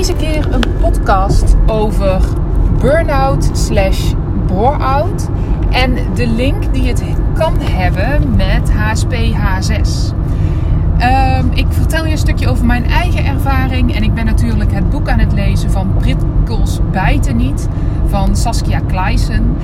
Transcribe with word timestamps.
Deze 0.00 0.14
keer 0.14 0.54
een 0.54 0.64
podcast 0.80 1.56
over 1.66 2.20
burn-out 2.78 3.50
slash 3.52 4.12
bore-out. 4.46 5.28
En 5.70 5.96
de 6.14 6.26
link 6.26 6.74
die 6.74 6.88
het 6.88 7.02
kan 7.34 7.54
hebben 7.60 8.36
met 8.36 8.72
HSP 8.72 9.12
H6. 9.12 10.12
Ehm, 10.98 11.46
ik 11.54 11.66
vertel 11.68 12.04
je 12.04 12.10
een 12.10 12.18
stukje 12.18 12.48
over 12.48 12.66
mijn 12.66 12.84
eigen 12.84 13.24
ervaring. 13.24 13.94
En 13.94 14.02
ik 14.02 14.14
ben 14.14 14.24
natuurlijk 14.24 14.72
het 14.72 14.90
boek 14.90 15.08
aan 15.08 15.18
het 15.18 15.32
lezen 15.32 15.70
van 15.70 15.94
Prikkels 15.98 16.80
bijten 16.90 17.36
niet 17.36 17.68
van 18.06 18.36
Saskia 18.36 18.80
Kleisen. 18.86 19.56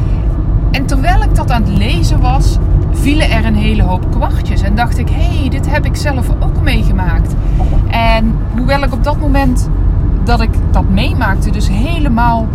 En 0.71 0.87
terwijl 0.87 1.23
ik 1.23 1.35
dat 1.35 1.51
aan 1.51 1.63
het 1.63 1.77
lezen 1.79 2.21
was, 2.21 2.59
vielen 2.91 3.31
er 3.31 3.45
een 3.45 3.57
hele 3.57 3.83
hoop 3.83 4.11
kwartjes. 4.11 4.63
En 4.63 4.75
dacht 4.75 4.99
ik, 4.99 5.09
hey, 5.11 5.49
dit 5.49 5.71
heb 5.71 5.85
ik 5.85 5.97
zelf 5.97 6.29
ook 6.41 6.63
meegemaakt. 6.63 7.35
En 7.89 8.37
hoewel 8.57 8.83
ik 8.83 8.93
op 8.93 9.05
dat 9.05 9.21
moment 9.21 9.69
dat 10.27 10.41
ik 10.41 10.51
dat 10.71 10.89
meemaakte, 10.89 11.51
dus 11.51 11.69
helemaal 11.69 12.47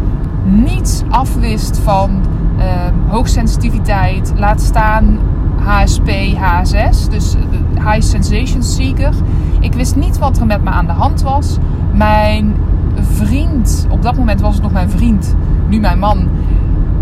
niets 0.43 1.03
afwist 1.09 1.77
van 1.77 2.09
uh, 2.57 2.63
hoogsensitiviteit, 3.07 4.33
laat 4.35 4.61
staan 4.61 5.19
HSP, 5.63 6.09
H6, 6.35 7.09
dus 7.09 7.35
High 7.73 8.01
Sensation 8.01 8.63
Seeker. 8.63 9.13
Ik 9.59 9.73
wist 9.73 9.95
niet 9.95 10.17
wat 10.17 10.37
er 10.37 10.45
met 10.45 10.63
me 10.63 10.69
aan 10.69 10.85
de 10.85 10.91
hand 10.91 11.21
was. 11.21 11.57
Mijn 11.93 12.55
vriend, 12.95 13.87
op 13.89 14.01
dat 14.01 14.17
moment 14.17 14.41
was 14.41 14.53
het 14.53 14.63
nog 14.63 14.71
mijn 14.71 14.89
vriend, 14.89 15.35
nu 15.67 15.79
mijn 15.79 15.99
man, 15.99 16.29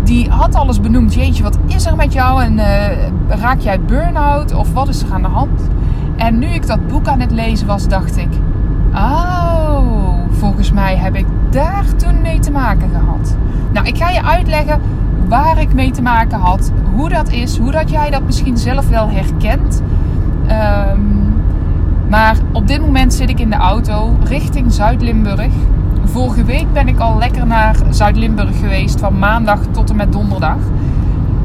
die 0.04 0.30
had 0.30 0.54
alles 0.54 0.80
benoemd. 0.80 1.14
Jeetje, 1.14 1.42
wat 1.42 1.58
is 1.66 1.86
er 1.86 1.96
met 1.96 2.12
jou? 2.12 2.42
En 2.42 2.52
uh, 2.52 3.38
raak 3.40 3.60
jij 3.60 3.80
burn-out? 3.80 4.54
Of 4.54 4.72
wat 4.72 4.88
is 4.88 5.02
er 5.02 5.12
aan 5.12 5.22
de 5.22 5.28
hand? 5.28 5.60
En 6.16 6.38
nu 6.38 6.46
ik 6.46 6.66
dat 6.66 6.88
boek 6.88 7.06
aan 7.06 7.20
het 7.20 7.30
lezen 7.30 7.66
was, 7.66 7.88
dacht 7.88 8.16
ik: 8.16 8.28
Oh, 8.94 9.80
volgens 10.40 10.72
mij 10.72 10.96
heb 10.96 11.14
ik 11.14 11.26
daar 11.50 11.84
toen 11.96 12.22
mee 12.22 12.38
te 12.38 12.50
maken 12.50 12.88
gehad. 12.90 13.36
Nou, 13.72 13.86
ik 13.86 13.96
ga 13.96 14.10
je 14.10 14.24
uitleggen 14.24 14.80
waar 15.28 15.60
ik 15.60 15.74
mee 15.74 15.90
te 15.90 16.02
maken 16.02 16.38
had, 16.38 16.72
hoe 16.94 17.08
dat 17.08 17.30
is, 17.30 17.58
hoe 17.58 17.70
dat 17.70 17.90
jij 17.90 18.10
dat 18.10 18.22
misschien 18.22 18.56
zelf 18.56 18.88
wel 18.88 19.08
herkent. 19.10 19.82
Um, 20.92 21.18
maar 22.08 22.36
op 22.52 22.66
dit 22.66 22.80
moment 22.80 23.14
zit 23.14 23.30
ik 23.30 23.40
in 23.40 23.50
de 23.50 23.56
auto 23.56 24.16
richting 24.24 24.72
Zuid-Limburg. 24.72 25.52
Vorige 26.04 26.44
week 26.44 26.72
ben 26.72 26.88
ik 26.88 26.98
al 26.98 27.18
lekker 27.18 27.46
naar 27.46 27.76
Zuid-Limburg 27.90 28.58
geweest, 28.58 29.00
van 29.00 29.18
maandag 29.18 29.58
tot 29.70 29.90
en 29.90 29.96
met 29.96 30.12
donderdag. 30.12 30.58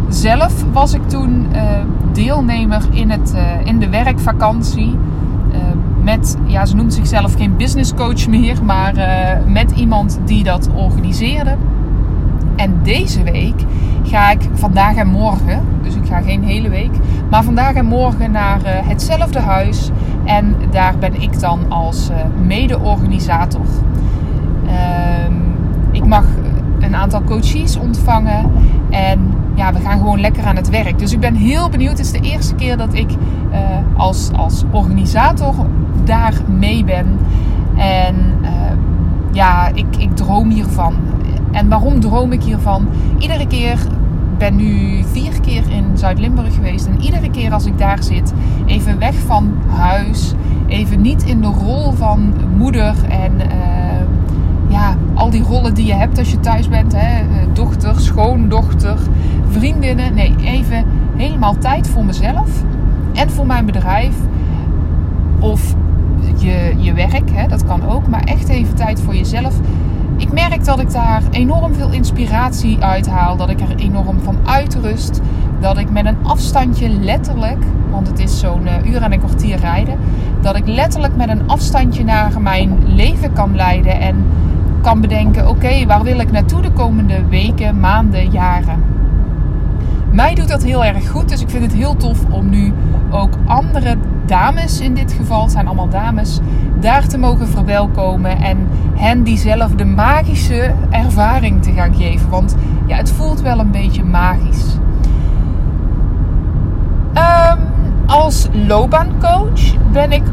Zelf 0.10 0.64
was 0.72 0.94
ik 0.94 1.10
toen 1.10 1.48
uh, 1.54 1.62
deelnemer 2.12 2.82
in, 2.92 3.10
het, 3.10 3.34
uh, 3.36 3.66
in 3.66 3.80
de 3.80 3.90
werkvakantie 3.90 4.98
met, 6.06 6.38
ja, 6.46 6.66
ze 6.66 6.76
noemt 6.76 6.94
zichzelf 6.94 7.36
geen 7.36 7.58
business 7.58 7.94
coach 7.94 8.28
meer, 8.28 8.64
maar 8.64 8.98
uh, 8.98 9.46
met 9.48 9.72
iemand 9.72 10.20
die 10.26 10.44
dat 10.44 10.70
organiseerde. 10.76 11.56
En 12.56 12.80
deze 12.84 13.24
week 13.24 13.64
ga 14.04 14.32
ik 14.32 14.50
vandaag 14.54 14.96
en 14.96 15.08
morgen, 15.08 15.62
dus 15.82 15.96
ik 15.96 16.06
ga 16.06 16.22
geen 16.22 16.44
hele 16.44 16.70
week, 16.70 16.92
maar 17.30 17.44
vandaag 17.44 17.74
en 17.74 17.86
morgen 17.86 18.32
naar 18.32 18.60
uh, 18.62 18.68
hetzelfde 18.88 19.40
huis. 19.40 19.90
En 20.26 20.56
daar 20.72 20.98
ben 20.98 21.22
ik 21.22 21.40
dan 21.40 21.60
als 21.70 22.10
uh, 22.10 22.16
mede-organisator. 22.46 23.66
Ehm, 24.68 25.34
ik 25.92 26.06
mag 26.06 26.26
een 26.96 27.02
aantal 27.02 27.24
coaches 27.24 27.78
ontvangen 27.78 28.52
en 28.90 29.34
ja, 29.56 29.74
we 29.74 29.80
gaan 29.80 29.98
gewoon 29.98 30.20
lekker 30.20 30.46
aan 30.46 30.56
het 30.56 30.70
werk. 30.70 31.00
Dus 31.00 31.14
ik 31.14 31.20
ben 31.20 31.36
heel 31.36 31.70
benieuwd. 31.70 31.98
Het 31.98 32.00
is 32.00 32.12
de 32.12 32.20
eerste 32.20 32.56
keer 32.56 32.78
dat 32.78 32.94
ik 32.94 33.10
uh, 33.12 33.58
als, 33.98 34.32
als 34.36 34.64
organisator 34.72 35.54
daar 36.04 36.34
mee 36.48 36.84
ben. 36.84 37.20
En 37.76 38.16
uh, 38.42 38.50
ja, 39.32 39.68
ik, 39.74 39.96
ik 39.98 40.16
droom 40.16 40.50
hiervan. 40.50 40.94
En 41.52 41.70
waarom 41.70 42.00
droom 42.00 42.32
ik 42.32 42.44
hiervan? 42.44 42.88
Iedere 43.18 43.48
keer 43.48 43.78
ben 44.38 44.56
nu 44.56 45.04
vier 45.12 45.42
keer 45.42 45.64
in 45.70 45.86
Zuid-Limburg 45.94 46.54
geweest. 46.54 46.86
En 46.86 47.02
iedere 47.02 47.30
keer 47.30 47.54
als 47.54 47.66
ik 47.66 47.78
daar 47.78 48.04
zit, 48.04 48.34
even 48.66 49.00
weg 49.00 49.16
van 49.16 49.54
huis, 49.68 50.34
even 50.68 51.02
niet 51.02 51.24
in 51.24 51.42
de 51.42 51.48
rol 51.48 51.92
van 51.92 52.34
moeder 52.58 52.96
en 53.10 53.32
al 53.42 53.95
die 55.36 55.44
rollen 55.44 55.74
die 55.74 55.86
je 55.86 55.94
hebt 55.94 56.18
als 56.18 56.32
je 56.32 56.40
thuis 56.40 56.70
bent. 56.70 56.94
Hè? 56.96 57.24
Dochter, 57.54 58.00
schoondochter, 58.00 58.98
vriendinnen. 59.50 60.14
Nee, 60.14 60.36
even 60.44 60.86
helemaal 61.16 61.58
tijd 61.58 61.88
voor 61.88 62.06
mezelf 62.06 62.50
en 63.14 63.30
voor 63.30 63.46
mijn 63.46 63.66
bedrijf. 63.66 64.16
Of 65.40 65.76
je, 66.38 66.74
je 66.78 66.94
werk, 66.94 67.32
hè? 67.32 67.48
dat 67.48 67.66
kan 67.66 67.90
ook. 67.90 68.08
Maar 68.08 68.24
echt 68.24 68.48
even 68.48 68.76
tijd 68.76 69.02
voor 69.02 69.16
jezelf. 69.16 69.60
Ik 70.18 70.32
merk 70.32 70.66
dat 70.66 70.80
ik 70.80 70.92
daar 70.92 71.22
enorm 71.32 71.74
veel 71.74 71.92
inspiratie 71.92 72.78
uithaal. 72.80 73.38
Dat 73.38 73.50
ik 73.50 73.62
er 73.62 73.76
enorm 73.76 74.20
van 74.20 74.38
uitrust. 74.46 75.22
Dat 75.60 75.78
ik 75.78 75.92
met 75.92 76.06
een 76.06 76.18
afstandje 76.24 76.90
letterlijk, 76.90 77.64
want 77.90 78.08
het 78.08 78.20
is 78.20 78.40
zo'n 78.40 78.64
uh, 78.64 78.92
uur 78.92 79.02
en 79.02 79.12
een 79.12 79.20
kwartier 79.20 79.58
rijden. 79.58 79.98
Dat 80.42 80.56
ik 80.56 80.68
letterlijk 80.68 81.16
met 81.16 81.30
een 81.30 81.48
afstandje 81.48 82.04
naar 82.04 82.42
mijn 82.42 82.78
leven 82.86 83.34
kan 83.34 83.56
leiden. 83.56 84.00
En 84.00 84.16
kan 84.86 85.02
bedenken: 85.02 85.50
oké, 85.50 85.86
waar 85.86 86.04
wil 86.04 86.20
ik 86.20 86.32
naartoe 86.32 86.62
de 86.62 86.72
komende 86.72 87.26
weken, 87.28 87.80
maanden, 87.80 88.32
jaren? 88.32 88.84
Mij 90.12 90.36
doet 90.36 90.48
dat 90.48 90.64
heel 90.64 90.86
erg 90.86 91.10
goed, 91.10 91.30
dus 91.30 91.42
ik 91.42 91.50
vind 91.50 91.64
het 91.64 91.74
heel 91.74 91.98
tof 91.98 92.20
om 92.30 92.50
nu 92.50 92.74
ook 93.10 93.34
andere 93.46 93.98
dames 94.26 94.80
in 94.80 94.94
dit 94.94 95.14
geval, 95.14 95.50
zijn 95.50 95.68
allemaal 95.68 95.90
dames, 95.90 96.40
daar 96.80 97.08
te 97.08 97.18
mogen 97.18 97.48
verwelkomen 97.48 98.38
en 98.38 98.58
hen 98.96 99.24
diezelfde 99.24 99.86
magische 99.86 100.74
ervaring 100.90 101.64
te 101.64 101.72
gaan 101.72 101.96
geven. 101.96 102.30
Want 102.30 102.56
ja, 102.88 102.96
het 102.96 103.12
voelt 103.12 103.42
wel 103.42 103.60
een 103.60 103.72
beetje 103.72 104.04
magisch. 104.04 104.78
Um, 107.14 107.60
als 108.06 108.48
loopbaancoach 108.68 109.92
ben 109.92 110.12
ik 110.12 110.24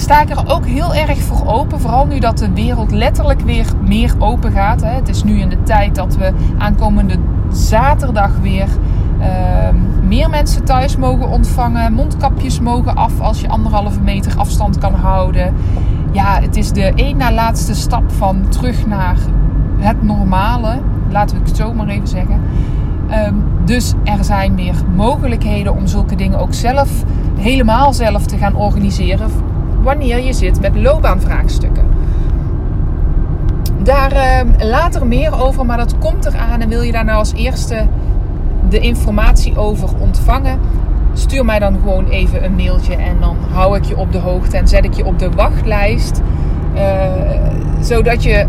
sta 0.00 0.20
ik 0.20 0.30
er 0.30 0.52
ook 0.54 0.66
heel 0.66 0.94
erg 0.94 1.18
voor 1.18 1.46
open. 1.46 1.80
Vooral 1.80 2.06
nu 2.06 2.18
dat 2.18 2.38
de 2.38 2.52
wereld 2.52 2.90
letterlijk 2.90 3.40
weer 3.40 3.66
meer 3.86 4.14
open 4.18 4.52
gaat. 4.52 4.80
Hè. 4.80 4.94
Het 4.94 5.08
is 5.08 5.24
nu 5.24 5.40
in 5.40 5.48
de 5.48 5.62
tijd 5.62 5.94
dat 5.94 6.16
we 6.16 6.32
aankomende 6.58 7.16
zaterdag 7.52 8.30
weer 8.42 8.68
uh, 9.20 9.26
meer 10.02 10.30
mensen 10.30 10.64
thuis 10.64 10.96
mogen 10.96 11.28
ontvangen. 11.28 11.92
Mondkapjes 11.92 12.60
mogen 12.60 12.96
af 12.96 13.20
als 13.20 13.40
je 13.40 13.48
anderhalve 13.48 14.00
meter 14.00 14.36
afstand 14.36 14.78
kan 14.78 14.94
houden. 14.94 15.54
Ja, 16.12 16.40
het 16.40 16.56
is 16.56 16.72
de 16.72 16.92
één 16.94 17.16
na 17.16 17.32
laatste 17.32 17.74
stap 17.74 18.12
van 18.12 18.48
terug 18.48 18.86
naar 18.86 19.16
het 19.78 20.02
normale. 20.02 20.80
Laten 21.10 21.36
we 21.36 21.48
het 21.48 21.56
zo 21.56 21.74
maar 21.74 21.88
even 21.88 22.08
zeggen. 22.08 22.40
Um, 23.26 23.44
dus 23.64 23.92
er 24.04 24.24
zijn 24.24 24.54
meer 24.54 24.74
mogelijkheden 24.94 25.74
om 25.74 25.86
zulke 25.86 26.14
dingen 26.14 26.38
ook 26.38 26.54
zelf, 26.54 26.90
helemaal 27.38 27.92
zelf 27.92 28.26
te 28.26 28.36
gaan 28.36 28.54
organiseren 28.54 29.30
wanneer 29.82 30.20
je 30.20 30.32
zit 30.32 30.60
met 30.60 30.76
loopbaanvraagstukken. 30.76 31.84
Daar 33.82 34.12
uh, 34.12 34.68
later 34.68 35.06
meer 35.06 35.42
over, 35.42 35.66
maar 35.66 35.76
dat 35.76 35.98
komt 35.98 36.26
eraan. 36.26 36.60
En 36.60 36.68
wil 36.68 36.82
je 36.82 36.92
daar 36.92 37.04
nou 37.04 37.18
als 37.18 37.32
eerste 37.32 37.86
de 38.68 38.78
informatie 38.78 39.58
over 39.58 39.88
ontvangen? 39.98 40.58
Stuur 41.12 41.44
mij 41.44 41.58
dan 41.58 41.74
gewoon 41.74 42.08
even 42.08 42.44
een 42.44 42.54
mailtje 42.54 42.96
en 42.96 43.16
dan 43.20 43.36
hou 43.52 43.76
ik 43.76 43.84
je 43.84 43.96
op 43.96 44.12
de 44.12 44.18
hoogte 44.18 44.56
en 44.56 44.68
zet 44.68 44.84
ik 44.84 44.94
je 44.94 45.04
op 45.04 45.18
de 45.18 45.30
wachtlijst. 45.30 46.22
Uh, 46.74 46.82
zodat 47.80 48.22
je, 48.22 48.46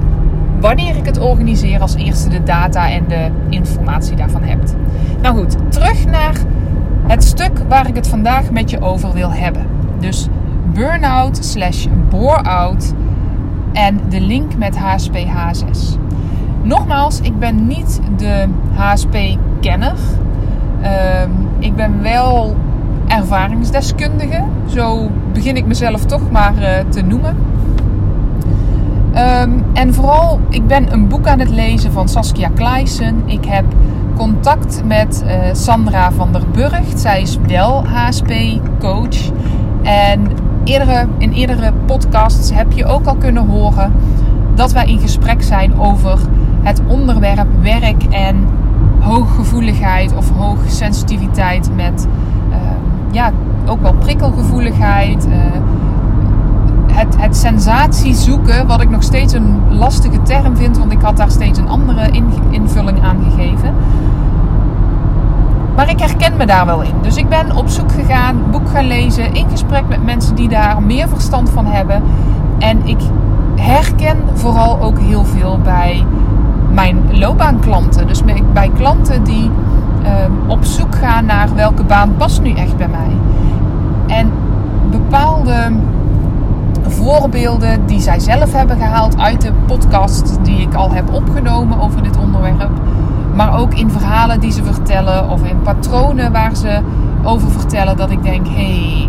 wanneer 0.60 0.96
ik 0.96 1.06
het 1.06 1.20
organiseer, 1.20 1.82
als 1.82 1.96
eerste 1.96 2.30
de 2.30 2.44
data 2.44 2.92
en 2.92 3.04
de 3.08 3.30
informatie 3.50 4.16
daarvan 4.16 4.44
hebt. 4.44 4.76
Nou 5.22 5.38
goed, 5.38 5.72
terug 5.72 6.06
naar 6.06 6.36
het 7.08 7.24
stuk 7.24 7.52
waar 7.68 7.88
ik 7.88 7.96
het 7.96 8.08
vandaag 8.08 8.52
met 8.52 8.70
je 8.70 8.82
over 8.82 9.14
wil 9.14 9.32
hebben. 9.32 9.66
Dus 10.00 10.28
burn-out 10.74 11.46
slash 11.46 11.88
bore-out 12.10 12.94
en 13.74 14.00
de 14.10 14.22
link 14.22 14.58
met 14.58 14.78
HSP 14.78 15.16
H6. 15.16 15.98
Nogmaals, 16.62 17.20
ik 17.22 17.40
ben 17.40 17.68
niet 17.68 18.00
de 18.18 18.48
HSP-kenner. 18.74 19.96
Uh, 20.82 20.90
ik 21.60 21.76
ben 21.76 22.02
wel 22.02 22.56
ervaringsdeskundige. 23.08 24.44
Zo 24.66 25.10
begin 25.34 25.56
ik 25.56 25.66
mezelf 25.66 26.06
toch 26.06 26.32
maar 26.32 26.58
eh, 26.58 26.86
te 26.90 27.02
noemen. 27.02 27.38
Ehm, 29.14 29.52
en 29.74 29.94
vooral, 29.94 30.40
ik 30.50 30.68
ben 30.68 30.94
een 30.94 31.08
boek 31.08 31.28
aan 31.28 31.40
het 31.40 31.50
lezen 31.50 31.92
van 31.92 32.10
Saskia 32.10 32.50
Kleisen. 32.56 33.22
Ik 33.26 33.46
heb 33.46 33.66
contact 34.16 34.82
met 34.86 35.24
uh, 35.26 35.54
Sandra 35.54 36.12
van 36.12 36.32
der 36.32 36.44
Burgt. 36.52 37.00
Zij 37.00 37.22
is 37.22 37.38
wel 37.48 37.84
HSP-coach. 37.88 39.32
En 39.84 40.28
eerdere, 40.70 41.08
in 41.18 41.32
eerdere 41.32 41.74
podcasts 41.86 42.52
heb 42.54 42.72
je 42.72 42.86
ook 42.86 43.06
al 43.06 43.16
kunnen 43.16 43.46
horen 43.48 43.94
dat 44.56 44.72
wij 44.72 44.86
in 44.86 45.00
gesprek 45.00 45.42
zijn 45.42 45.80
over 45.80 46.20
het 46.62 46.82
onderwerp 46.88 47.48
werk 47.62 48.04
en 48.04 48.48
hooggevoeligheid 49.00 50.16
of 50.16 50.30
hoogsensitiviteit 50.30 51.70
met 51.76 52.08
uh, 52.50 52.56
ja, 53.12 53.32
ook 53.66 53.82
wel 53.82 53.94
prikkelgevoeligheid. 53.94 55.28
Uh, 55.28 55.34
het, 56.92 57.16
het 57.18 57.38
sensatie 57.38 58.14
zoeken, 58.14 58.68
wat 58.68 58.82
ik 58.82 58.90
nog 58.90 59.04
steeds 59.04 59.34
een 59.34 59.60
lastige 59.70 60.22
term 60.22 60.58
vind, 60.58 60.78
want 60.78 60.92
ik 60.92 61.02
had 61.02 61.18
daar 61.18 61.32
steeds 61.32 61.60
een 61.60 61.68
andere 61.68 62.12
invulling 62.50 63.04
aan 63.04 63.18
gegeven. 63.30 63.74
Maar 65.80 65.90
ik 65.90 66.00
herken 66.00 66.38
me 66.38 66.46
daar 66.46 66.66
wel 66.66 66.82
in. 66.82 66.94
Dus 67.02 67.16
ik 67.16 67.30
ben 67.30 67.56
op 67.56 67.68
zoek 67.68 67.92
gegaan, 67.92 68.44
boek 68.52 68.70
gaan 68.70 68.88
lezen, 68.88 69.34
in 69.34 69.50
gesprek 69.50 69.88
met 69.88 70.04
mensen 70.04 70.36
die 70.36 70.50
daar 70.50 70.82
meer 70.82 71.10
verstand 71.10 71.50
van 71.50 71.66
hebben. 71.66 72.04
En 72.58 72.88
ik 72.88 73.00
herken 73.56 74.18
vooral 74.34 74.82
ook 74.82 75.00
heel 75.00 75.26
veel 75.26 75.60
bij 75.64 76.06
mijn 76.72 77.20
loopbaanklanten. 77.20 78.08
Dus 78.08 78.22
bij 78.54 78.72
klanten 78.78 79.24
die 79.24 79.44
um, 79.44 80.50
op 80.50 80.66
zoek 80.66 80.96
gaan 80.96 81.26
naar 81.26 81.56
welke 81.56 81.84
baan 81.84 82.16
past 82.18 82.42
nu 82.42 82.54
echt 82.54 82.78
bij 82.78 82.90
mij. 82.90 83.12
En 84.18 84.32
bepaalde 84.92 85.72
voorbeelden 86.88 87.86
die 87.86 88.00
zij 88.00 88.20
zelf 88.20 88.54
hebben 88.54 88.78
gehaald 88.78 89.20
uit 89.20 89.42
de 89.42 89.52
podcast 89.66 90.40
die 90.42 90.62
ik 90.62 90.74
al 90.74 90.92
heb 90.92 91.14
opgenomen 91.14 91.80
over 91.80 92.04
dit 92.04 92.18
onderwerp. 92.18 92.72
Maar 93.40 93.60
ook 93.60 93.74
in 93.74 93.90
verhalen 93.90 94.40
die 94.40 94.52
ze 94.52 94.64
vertellen 94.64 95.30
of 95.30 95.44
in 95.44 95.62
patronen 95.62 96.32
waar 96.32 96.56
ze 96.56 96.80
over 97.24 97.52
vertellen 97.52 97.98
dat 97.98 98.12
ik 98.12 98.24
denk, 98.24 98.48
hey, 98.48 99.08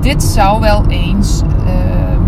dit 0.00 0.22
zou 0.22 0.60
wel 0.60 0.84
eens, 0.88 1.42
uh, 1.64 2.18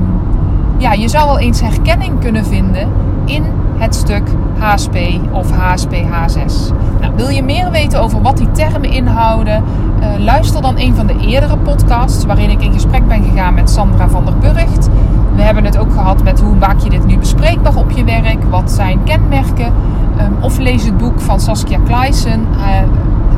ja, 0.77 0.93
je 0.93 1.09
zou 1.09 1.27
wel 1.27 1.39
eens 1.39 1.61
herkenning 1.61 2.21
kunnen 2.21 2.45
vinden 2.45 2.89
in 3.25 3.45
het 3.77 3.95
stuk 3.95 4.23
HSP 4.59 4.97
of 5.31 5.51
HSP-H6. 5.51 6.73
Nou, 7.01 7.13
wil 7.17 7.29
je 7.29 7.43
meer 7.43 7.71
weten 7.71 8.01
over 8.01 8.23
wat 8.23 8.37
die 8.37 8.51
termen 8.51 8.91
inhouden? 8.91 9.65
Uh, 10.01 10.25
luister 10.25 10.63
dan 10.63 10.79
een 10.79 10.95
van 10.95 11.07
de 11.07 11.17
eerdere 11.19 11.57
podcasts 11.57 12.25
waarin 12.25 12.51
ik 12.51 12.63
in 12.63 12.73
gesprek 12.73 13.09
ben 13.09 13.23
gegaan 13.23 13.55
met 13.55 13.71
Sandra 13.71 14.09
van 14.09 14.25
der 14.25 14.39
Burgt. 14.39 14.89
We 15.35 15.43
hebben 15.43 15.65
het 15.65 15.79
ook 15.79 15.93
gehad 15.93 16.23
met 16.23 16.41
hoe 16.41 16.55
maak 16.55 16.79
je 16.79 16.91
dit 16.91 17.07
nu 17.07 17.19
bespreekbaar 17.19 17.77
op 17.77 17.91
je 17.91 18.05
werk? 18.05 18.45
Wat 18.51 18.71
zijn 18.71 19.05
kenmerken? 19.05 19.73
Um, 20.21 20.37
of 20.41 20.59
lees 20.59 20.85
het 20.85 20.99
boek 20.99 21.21
van 21.21 21.41
Saskia 21.41 21.79
Kleisen, 21.85 22.41
uh, 22.41 22.67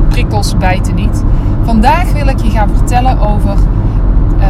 Prikkels 0.09 0.57
bijten 0.57 0.95
niet. 0.95 1.23
Vandaag 1.63 2.11
wil 2.11 2.27
ik 2.27 2.41
je 2.41 2.49
gaan 2.49 2.69
vertellen 2.75 3.19
over 3.19 3.53
uh, 4.37 4.45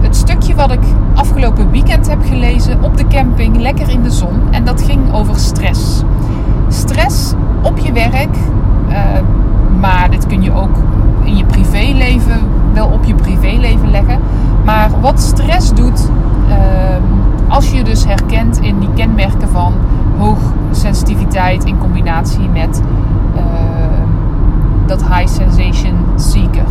het 0.00 0.16
stukje 0.16 0.54
wat 0.54 0.72
ik 0.72 0.82
afgelopen 1.14 1.70
weekend 1.70 2.08
heb 2.08 2.18
gelezen 2.24 2.82
op 2.82 2.96
de 2.96 3.06
camping, 3.06 3.56
lekker 3.56 3.88
in 3.88 4.02
de 4.02 4.10
zon. 4.10 4.40
En 4.50 4.64
dat 4.64 4.82
ging 4.82 5.12
over 5.12 5.36
stress. 5.36 6.02
Stress 6.68 7.32
op 7.62 7.78
je 7.78 7.92
werk, 7.92 8.36
uh, 8.88 8.96
maar 9.80 10.10
dit 10.10 10.26
kun 10.26 10.42
je 10.42 10.52
ook 10.52 10.76
in 11.24 11.36
je 11.36 11.44
privéleven 11.44 12.40
wel 12.72 12.86
op 12.86 13.04
je 13.04 13.14
privéleven 13.14 13.90
leggen. 13.90 14.18
Maar 14.64 14.90
wat 15.00 15.20
stress 15.20 15.74
doet 15.74 16.08
als 17.48 17.70
je 17.70 17.84
dus 17.84 18.04
herkent 18.04 18.60
in 18.60 18.78
die 18.78 18.88
kenmerken 18.94 19.48
van 19.48 19.72
hoogsensitiviteit 20.18 21.64
in 21.64 21.78
combinatie 21.78 22.48
met 22.48 22.82
uh, 23.36 23.42
dat 24.86 25.02
high 25.02 25.26
sensation 25.26 25.94
seeker. 26.16 26.66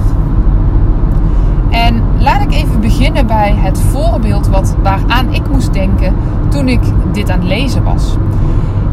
En 1.69 2.03
laat 2.19 2.41
ik 2.41 2.53
even 2.53 2.79
beginnen 2.79 3.27
bij 3.27 3.55
het 3.55 3.79
voorbeeld 3.79 4.47
wat, 4.47 4.75
waaraan 4.83 5.33
ik 5.33 5.49
moest 5.49 5.73
denken 5.73 6.13
toen 6.49 6.67
ik 6.67 6.81
dit 7.11 7.29
aan 7.29 7.39
het 7.39 7.47
lezen 7.47 7.83
was. 7.83 8.17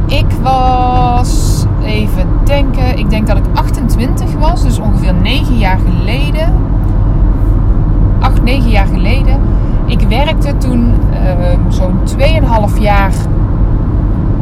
Ik 0.07 0.27
was, 0.43 1.65
even 1.85 2.29
denken, 2.45 2.99
ik 2.99 3.11
denk 3.11 3.27
dat 3.27 3.37
ik 3.37 3.45
28 3.55 4.33
was, 4.39 4.63
dus 4.63 4.79
ongeveer 4.79 5.15
9 5.15 5.59
jaar 5.59 5.79
geleden. 5.79 6.55
8, 8.21 8.43
9 8.43 8.71
jaar 8.71 8.87
geleden. 8.87 9.41
Ik 9.87 10.01
werkte 10.01 10.57
toen 10.57 10.95
uh, 11.13 11.59
zo'n 11.69 11.99
2,5 12.75 12.81
jaar 12.81 13.13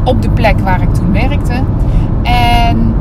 op 0.04 0.22
de 0.22 0.30
plek 0.30 0.60
waar 0.60 0.82
ik 0.82 0.94
toen 0.94 1.12
werkte. 1.12 1.62
En 2.22 2.94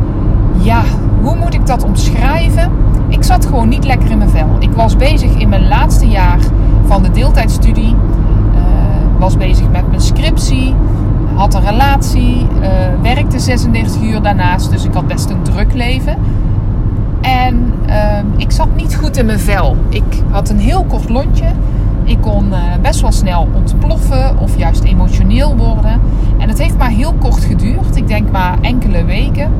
ja, 0.57 0.81
hoe 1.21 1.35
moet 1.35 1.53
ik 1.53 1.65
dat 1.65 1.83
omschrijven? 1.83 2.71
Ik 3.07 3.23
zat 3.23 3.45
gewoon 3.45 3.69
niet 3.69 3.85
lekker 3.85 4.11
in 4.11 4.17
mijn 4.17 4.29
vel. 4.29 4.47
Ik 4.59 4.71
was 4.71 4.95
bezig 4.95 5.35
in 5.35 5.49
mijn 5.49 5.67
laatste 5.67 6.07
jaar 6.07 6.39
van 6.85 7.03
de 7.03 7.11
deeltijdstudie. 7.11 7.95
Uh, 8.53 8.59
was 9.19 9.37
bezig 9.37 9.69
met 9.71 9.87
mijn 9.89 10.01
scriptie. 10.01 10.75
Had 11.33 11.53
een 11.53 11.65
relatie. 11.65 12.47
Uh, 12.61 12.67
werkte 13.01 13.39
36 13.39 14.01
uur 14.01 14.21
daarnaast. 14.21 14.71
Dus 14.71 14.85
ik 14.85 14.93
had 14.93 15.07
best 15.07 15.29
een 15.29 15.41
druk 15.41 15.73
leven. 15.73 16.17
En 17.21 17.73
uh, 17.89 17.95
ik 18.37 18.51
zat 18.51 18.67
niet 18.75 18.95
goed 18.95 19.17
in 19.17 19.25
mijn 19.25 19.39
vel. 19.39 19.75
Ik 19.89 20.23
had 20.29 20.49
een 20.49 20.59
heel 20.59 20.85
kort 20.87 21.09
lontje. 21.09 21.45
Ik 22.07 22.21
kon 22.21 22.47
uh, 22.47 22.57
best 22.81 23.01
wel 23.01 23.11
snel 23.11 23.47
ontploffen 23.53 24.39
of 24.39 24.57
juist 24.57 24.83
emotioneel 24.83 25.55
worden. 25.55 26.01
En 26.37 26.49
het 26.49 26.57
heeft 26.57 26.77
maar 26.77 26.89
heel 26.89 27.13
kort 27.13 27.43
geduurd. 27.43 27.95
Ik 27.95 28.07
denk 28.07 28.31
maar 28.31 28.57
enkele 28.61 29.05
weken. 29.05 29.51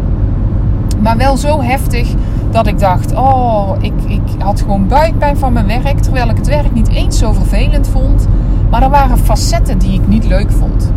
Maar 1.01 1.17
wel 1.17 1.37
zo 1.37 1.61
heftig 1.61 2.13
dat 2.51 2.67
ik 2.67 2.79
dacht: 2.79 3.15
oh, 3.15 3.71
ik, 3.79 3.93
ik 4.07 4.21
had 4.39 4.61
gewoon 4.61 4.87
buikpijn 4.87 5.37
van 5.37 5.53
mijn 5.53 5.67
werk. 5.67 5.99
Terwijl 5.99 6.29
ik 6.29 6.37
het 6.37 6.47
werk 6.47 6.73
niet 6.73 6.89
eens 6.89 7.17
zo 7.17 7.31
vervelend 7.31 7.87
vond. 7.87 8.27
Maar 8.69 8.83
er 8.83 8.89
waren 8.89 9.17
facetten 9.17 9.77
die 9.77 9.93
ik 9.93 10.07
niet 10.07 10.25
leuk 10.25 10.51
vond. 10.51 10.91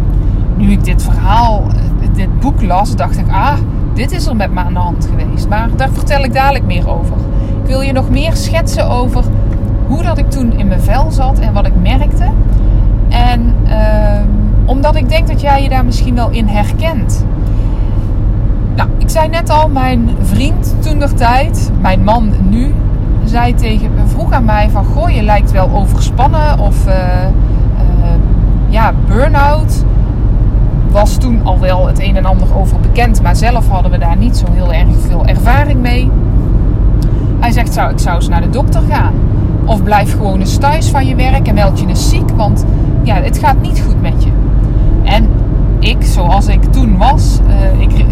Nu 0.57 0.71
ik 0.71 0.85
dit 0.85 1.03
verhaal, 1.03 1.63
eh, 1.69 2.09
dit 2.15 2.41
boek 2.41 2.63
las, 2.63 2.97
dacht 2.97 3.19
ik: 3.19 3.31
ah, 3.31 3.59
dit 3.95 4.13
is 4.13 4.27
er 4.27 4.37
met 4.37 4.53
me 4.53 4.61
aan 4.61 4.73
de 4.73 4.79
hand 4.79 5.09
geweest. 5.11 5.49
Maar 5.49 5.69
daar 5.77 5.91
vertel 5.93 6.25
ik 6.25 6.33
dadelijk 6.33 6.65
meer 6.65 6.89
over. 6.89 7.17
Ik 7.63 7.67
wil 7.67 7.81
je 7.81 7.93
nog 7.93 8.11
meer 8.11 8.37
schetsen 8.37 8.89
over 8.89 9.25
hoe 9.91 10.03
dat 10.03 10.19
ik 10.19 10.31
toen 10.31 10.53
in 10.53 10.69
mijn 10.69 10.81
vel 10.81 11.11
zat 11.11 11.39
en 11.39 11.53
wat 11.53 11.67
ik 11.67 11.73
merkte. 11.83 12.25
En 13.09 13.55
uh, 13.67 14.21
omdat 14.65 14.97
ik 14.97 15.09
denk 15.09 15.29
dat 15.29 15.41
jij 15.41 15.63
je 15.63 15.69
daar 15.69 15.85
misschien 15.85 16.15
wel 16.15 16.31
in 16.31 16.47
herkent. 16.47 17.25
Nou, 18.77 18.89
ik 18.99 19.09
zei 19.09 19.29
net 19.29 19.51
al, 19.51 19.69
mijn 19.69 20.11
vriend 20.21 20.75
toen 20.81 20.99
de 20.99 21.15
tijd, 21.15 21.71
mijn 21.81 22.05
man 22.05 22.33
nu, 22.49 22.75
zei 23.25 23.55
tegen 23.55 23.91
vroeg 24.07 24.33
aan 24.33 24.45
mij 24.45 24.71
van, 24.71 24.85
goh, 24.85 25.11
je 25.11 25.23
lijkt 25.23 25.51
wel 25.51 25.71
overspannen 25.71 26.59
of 26.59 26.87
uh, 26.87 26.95
uh, 26.95 27.31
ja, 28.69 28.93
burn-out. 29.07 29.85
Was 30.91 31.17
toen 31.17 31.41
al 31.45 31.59
wel 31.59 31.87
het 31.87 32.01
een 32.01 32.17
en 32.17 32.25
ander 32.25 32.57
over 32.57 32.81
bekend, 32.81 33.23
maar 33.23 33.37
zelf 33.37 33.69
hadden 33.69 33.91
we 33.91 33.99
daar 33.99 34.17
niet 34.17 34.37
zo 34.37 34.47
heel 34.53 34.73
erg 34.73 34.89
veel 35.09 35.27
ervaring 35.27 35.81
mee. 35.81 36.11
Hij 37.41 37.51
zegt, 37.51 37.73
zou, 37.73 37.91
ik 37.91 37.99
zou 37.99 38.17
eens 38.17 38.29
naar 38.29 38.41
de 38.41 38.51
dokter 38.51 38.81
gaan. 38.89 39.13
Of 39.71 39.83
blijf 39.83 40.13
gewoon 40.13 40.41
eens 40.41 40.57
thuis 40.57 40.89
van 40.89 41.07
je 41.07 41.15
werk 41.15 41.49
en 41.49 41.55
meld 41.55 41.81
je 41.81 41.87
eens 41.87 42.09
ziek, 42.09 42.31
want 42.31 42.65
ja, 43.03 43.15
het 43.15 43.39
gaat 43.39 43.61
niet 43.61 43.83
goed 43.87 44.03
met 44.03 44.25
je. 44.25 44.31
En 45.03 45.29
ik, 45.79 46.05
zoals 46.05 46.47
ik 46.47 46.65
toen 46.65 46.97
was, 46.97 47.39
uh, 47.49 47.81
ik 47.81 48.05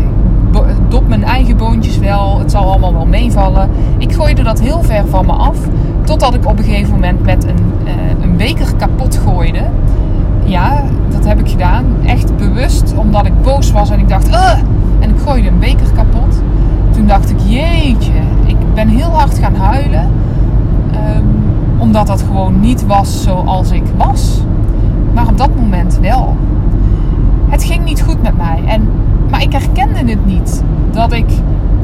dop 0.88 1.08
mijn 1.08 1.24
eigen 1.24 1.56
boontjes 1.56 1.98
wel, 1.98 2.38
het 2.38 2.50
zal 2.50 2.70
allemaal 2.70 2.92
wel 2.92 3.06
meevallen. 3.06 3.70
Ik 3.98 4.12
gooide 4.12 4.42
dat 4.42 4.60
heel 4.60 4.82
ver 4.82 5.06
van 5.06 5.26
me 5.26 5.32
af, 5.32 5.56
totdat 6.04 6.34
ik 6.34 6.46
op 6.46 6.58
een 6.58 6.64
gegeven 6.64 6.92
moment 6.92 7.22
met 7.22 7.44
een, 7.44 7.72
uh, 7.84 7.92
een 8.22 8.36
beker 8.36 8.74
kapot 8.76 9.20
gooide. 9.24 9.62
Ja, 10.44 10.82
dat 11.08 11.24
heb 11.24 11.40
ik 11.40 11.48
gedaan. 11.48 11.84
Echt 12.06 12.36
bewust, 12.36 12.94
omdat 12.96 13.26
ik 13.26 13.42
boos 13.42 13.72
was 13.72 13.90
en 13.90 13.98
ik 13.98 14.08
dacht, 14.08 14.28
en 15.00 15.10
ik 15.10 15.20
gooide 15.24 15.48
een 15.48 15.58
beker 15.58 15.90
kapot. 15.94 16.42
Toen 16.90 17.06
dacht 17.06 17.30
ik, 17.30 17.38
jeetje, 17.44 18.12
ik 18.46 18.56
ben 18.74 18.88
heel 18.88 19.10
hard 19.10 19.38
gaan 19.38 19.54
huilen. 19.54 20.10
Omdat 21.78 22.06
dat 22.06 22.22
gewoon 22.22 22.60
niet 22.60 22.86
was 22.86 23.22
zoals 23.22 23.70
ik 23.70 23.84
was. 23.96 24.40
Maar 25.14 25.28
op 25.28 25.38
dat 25.38 25.56
moment 25.56 25.98
wel. 26.00 26.36
Het 27.48 27.64
ging 27.64 27.84
niet 27.84 28.02
goed 28.02 28.22
met 28.22 28.36
mij. 28.36 28.62
En, 28.66 28.88
maar 29.30 29.42
ik 29.42 29.52
herkende 29.52 30.10
het 30.10 30.26
niet. 30.26 30.62
Dat 30.90 31.12
ik 31.12 31.30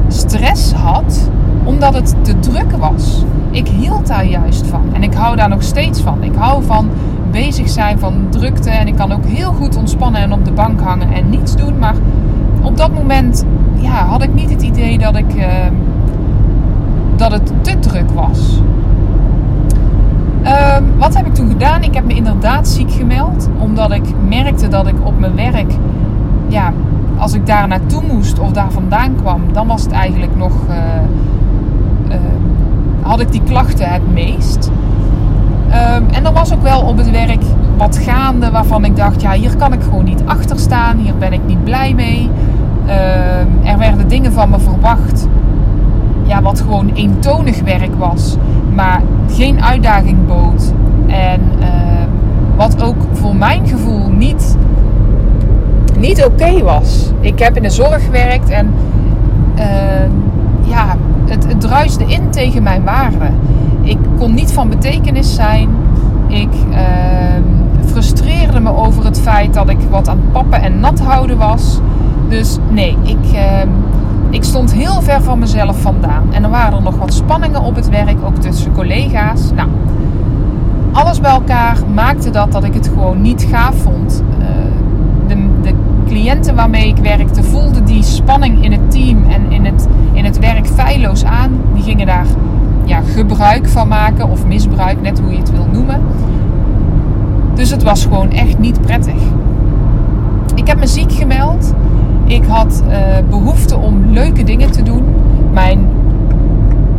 stress 0.07 0.73
had 0.73 1.29
omdat 1.63 1.93
het 1.93 2.15
te 2.21 2.39
druk 2.39 2.71
was. 2.71 3.23
Ik 3.51 3.67
hield 3.67 4.07
daar 4.07 4.25
juist 4.25 4.67
van. 4.67 4.81
En 4.93 5.03
ik 5.03 5.13
hou 5.13 5.35
daar 5.35 5.49
nog 5.49 5.63
steeds 5.63 6.01
van. 6.01 6.23
Ik 6.23 6.35
hou 6.35 6.63
van 6.63 6.89
bezig 7.31 7.69
zijn, 7.69 7.99
van 7.99 8.13
drukte. 8.29 8.69
En 8.69 8.87
ik 8.87 8.95
kan 8.95 9.11
ook 9.11 9.25
heel 9.25 9.51
goed 9.51 9.75
ontspannen 9.75 10.21
en 10.21 10.33
op 10.33 10.45
de 10.45 10.51
bank 10.51 10.81
hangen 10.81 11.13
en 11.13 11.29
niets 11.29 11.55
doen. 11.55 11.79
Maar 11.79 11.95
op 12.61 12.77
dat 12.77 12.93
moment 12.93 13.45
ja, 13.75 14.05
had 14.05 14.23
ik 14.23 14.33
niet 14.33 14.49
het 14.49 14.61
idee 14.61 14.97
dat 14.97 15.15
ik... 15.15 15.35
Uh, 15.35 15.43
dat 17.15 17.31
het 17.31 17.51
te 17.61 17.79
druk 17.79 18.11
was. 18.11 18.61
Ehm, 20.45 20.83
wat 20.97 21.15
heb 21.15 21.25
ik 21.25 21.33
toen 21.33 21.49
gedaan? 21.49 21.83
Ik 21.83 21.93
heb 21.93 22.05
me 22.05 22.13
inderdaad 22.13 22.67
ziek 22.67 22.91
gemeld. 22.91 23.49
Omdat 23.57 23.91
ik 23.91 24.03
merkte 24.27 24.67
dat 24.67 24.87
ik 24.87 24.95
op 25.03 25.19
mijn 25.19 25.35
werk, 25.35 25.73
ja, 26.47 26.73
als 27.17 27.33
ik 27.33 27.45
daar 27.45 27.67
naartoe 27.67 28.01
moest 28.11 28.39
of 28.39 28.51
daar 28.51 28.71
vandaan 28.71 29.15
kwam, 29.15 29.41
dan 29.53 29.67
was 29.67 29.83
het 29.83 29.91
eigenlijk 29.91 30.35
nog. 30.35 30.53
Uh, 30.69 30.75
uh, 32.09 32.15
had 33.01 33.19
ik 33.19 33.31
die 33.31 33.43
klachten 33.43 33.89
het 33.89 34.13
meest. 34.13 34.71
Um, 35.67 36.05
en 36.11 36.25
er 36.25 36.33
was 36.33 36.53
ook 36.53 36.61
wel 36.61 36.81
op 36.81 36.97
het 36.97 37.11
werk 37.11 37.43
wat 37.77 37.97
gaande 37.97 38.51
waarvan 38.51 38.85
ik 38.85 38.95
dacht, 38.95 39.21
ja, 39.21 39.31
hier 39.31 39.55
kan 39.55 39.73
ik 39.73 39.81
gewoon 39.83 40.03
niet 40.03 40.23
achter 40.25 40.59
staan. 40.59 40.97
Hier 40.97 41.17
ben 41.17 41.33
ik 41.33 41.41
niet 41.45 41.63
blij 41.63 41.93
mee. 41.93 42.29
Um, 42.83 43.65
er 43.65 43.77
werden 43.77 44.07
dingen 44.07 44.33
van 44.33 44.49
me 44.49 44.59
verwacht. 44.59 45.27
Ja, 46.25 46.41
wat 46.41 46.61
gewoon 46.61 46.91
eentonig 46.93 47.61
werk 47.61 47.95
was. 47.97 48.35
Maar 48.73 49.01
geen 49.31 49.63
uitdaging 49.63 50.27
bood. 50.27 50.73
En 51.07 51.41
uh, 51.59 51.65
wat 52.55 52.83
ook 52.83 52.95
voor 53.11 53.35
mijn 53.35 53.67
gevoel 53.67 54.09
niet, 54.09 54.57
niet 55.97 56.25
oké 56.25 56.63
was. 56.63 57.11
Ik 57.19 57.39
heb 57.39 57.55
in 57.55 57.63
de 57.63 57.69
zorg 57.69 58.05
gewerkt 58.05 58.49
en 58.49 58.73
uh, 59.55 59.63
ja, 60.61 60.95
het, 61.25 61.47
het 61.47 61.61
druiste 61.61 62.05
in 62.05 62.29
tegen 62.29 62.63
mijn 62.63 62.83
waarden. 62.83 63.33
Ik 63.81 63.97
kon 64.17 64.33
niet 64.33 64.53
van 64.53 64.69
betekenis 64.69 65.35
zijn. 65.35 65.69
Ik 66.27 66.53
uh, 66.69 66.77
frustreerde 67.85 68.59
me 68.59 68.75
over 68.75 69.05
het 69.05 69.19
feit 69.19 69.53
dat 69.53 69.69
ik 69.69 69.77
wat 69.89 70.07
aan 70.07 70.21
pappen 70.31 70.61
en 70.61 70.79
nat 70.79 70.99
houden 70.99 71.37
was. 71.37 71.79
Dus 72.29 72.57
nee, 72.69 72.97
ik, 73.03 73.39
ik 74.29 74.43
stond 74.43 74.73
heel 74.73 75.01
ver 75.01 75.21
van 75.21 75.39
mezelf 75.39 75.81
vandaan. 75.81 76.33
En 76.33 76.43
er 76.43 76.49
waren 76.49 76.83
nog 76.83 76.97
wat 76.97 77.13
spanningen 77.13 77.61
op 77.61 77.75
het 77.75 77.89
werk, 77.89 78.17
ook 78.25 78.35
tussen 78.35 78.71
collega's. 78.71 79.51
Nou, 79.55 79.69
alles 80.91 81.19
bij 81.19 81.31
elkaar 81.31 81.77
maakte 81.93 82.29
dat 82.29 82.51
dat 82.51 82.63
ik 82.63 82.73
het 82.73 82.87
gewoon 82.87 83.21
niet 83.21 83.47
gaaf 83.51 83.75
vond. 83.75 84.23
Uh, 84.39 84.45
de, 85.27 85.35
de, 85.61 85.73
cliënten 86.07 86.55
waarmee 86.55 86.87
ik 86.87 86.97
werkte 86.97 87.43
voelden 87.43 87.85
die 87.85 88.03
spanning 88.03 88.63
in 88.63 88.71
het 88.71 88.91
team 88.91 89.23
en 89.29 89.51
in 89.51 89.65
het, 89.65 89.87
in 90.13 90.25
het 90.25 90.39
werk 90.39 90.67
feilloos 90.67 91.23
aan. 91.23 91.51
Die 91.73 91.83
gingen 91.83 92.05
daar 92.05 92.25
ja, 92.83 93.01
gebruik 93.01 93.67
van 93.67 93.87
maken 93.87 94.29
of 94.29 94.45
misbruik, 94.45 95.01
net 95.01 95.19
hoe 95.19 95.31
je 95.31 95.37
het 95.37 95.51
wil 95.51 95.67
noemen. 95.71 96.01
Dus 97.53 97.69
het 97.69 97.83
was 97.83 98.03
gewoon 98.03 98.31
echt 98.31 98.59
niet 98.59 98.81
prettig. 98.81 99.21
Ik 100.55 100.67
heb 100.67 100.79
me 100.79 100.87
ziek 100.87 101.11
gemeld. 101.11 101.73
Ik 102.25 102.43
had 102.47 102.83
uh, 102.89 102.95
behoefte 103.29 103.77
om 103.77 104.05
leuke 104.11 104.43
dingen 104.43 104.71
te 104.71 104.83
doen. 104.83 105.03
Mijn 105.53 105.89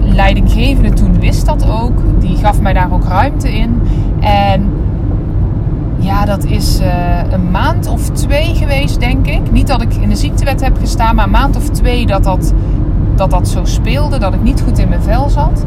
leidinggevende 0.01 0.93
toen 0.93 1.21
wist 1.21 1.47
dat 1.47 1.69
ook. 1.71 2.03
Die 2.21 2.37
gaf 2.37 2.61
mij 2.61 2.73
daar 2.73 2.93
ook 2.93 3.05
ruimte 3.05 3.57
in. 3.57 3.81
En 4.21 4.71
ja, 5.99 6.25
dat 6.25 6.45
is 6.45 6.81
uh, 6.81 6.87
een 7.31 7.51
maand 7.51 7.89
of 7.89 8.11
twee 8.11 8.55
geweest, 8.55 9.01
denk 9.01 9.27
ik. 9.27 9.53
Niet 9.53 9.67
dat 9.67 9.83
ik 9.83 9.95
in 9.95 10.09
de 10.09 10.17
ziektewet 10.17 10.61
heb 10.61 10.79
gestaan, 10.79 11.15
maar 11.15 11.25
een 11.25 11.31
maand 11.31 11.57
of 11.57 11.69
twee 11.69 12.07
dat 12.07 12.25
dat, 12.25 12.55
dat, 13.15 13.31
dat 13.31 13.49
zo 13.49 13.65
speelde. 13.65 14.19
Dat 14.19 14.35
ik 14.35 14.43
niet 14.43 14.61
goed 14.61 14.79
in 14.79 14.89
mijn 14.89 15.03
vel 15.03 15.29
zat. 15.29 15.65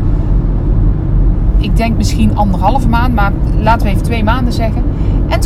Ik 1.58 1.78
denk 1.78 1.98
misschien 1.98 2.38
anderhalve 2.38 2.88
maand, 2.88 3.16
maar 3.16 3.32
laten 3.60 3.86
we 3.86 3.92
even 3.92 4.04
twee 4.04 4.24
maanden 4.24 4.54
zeggen. 4.54 4.84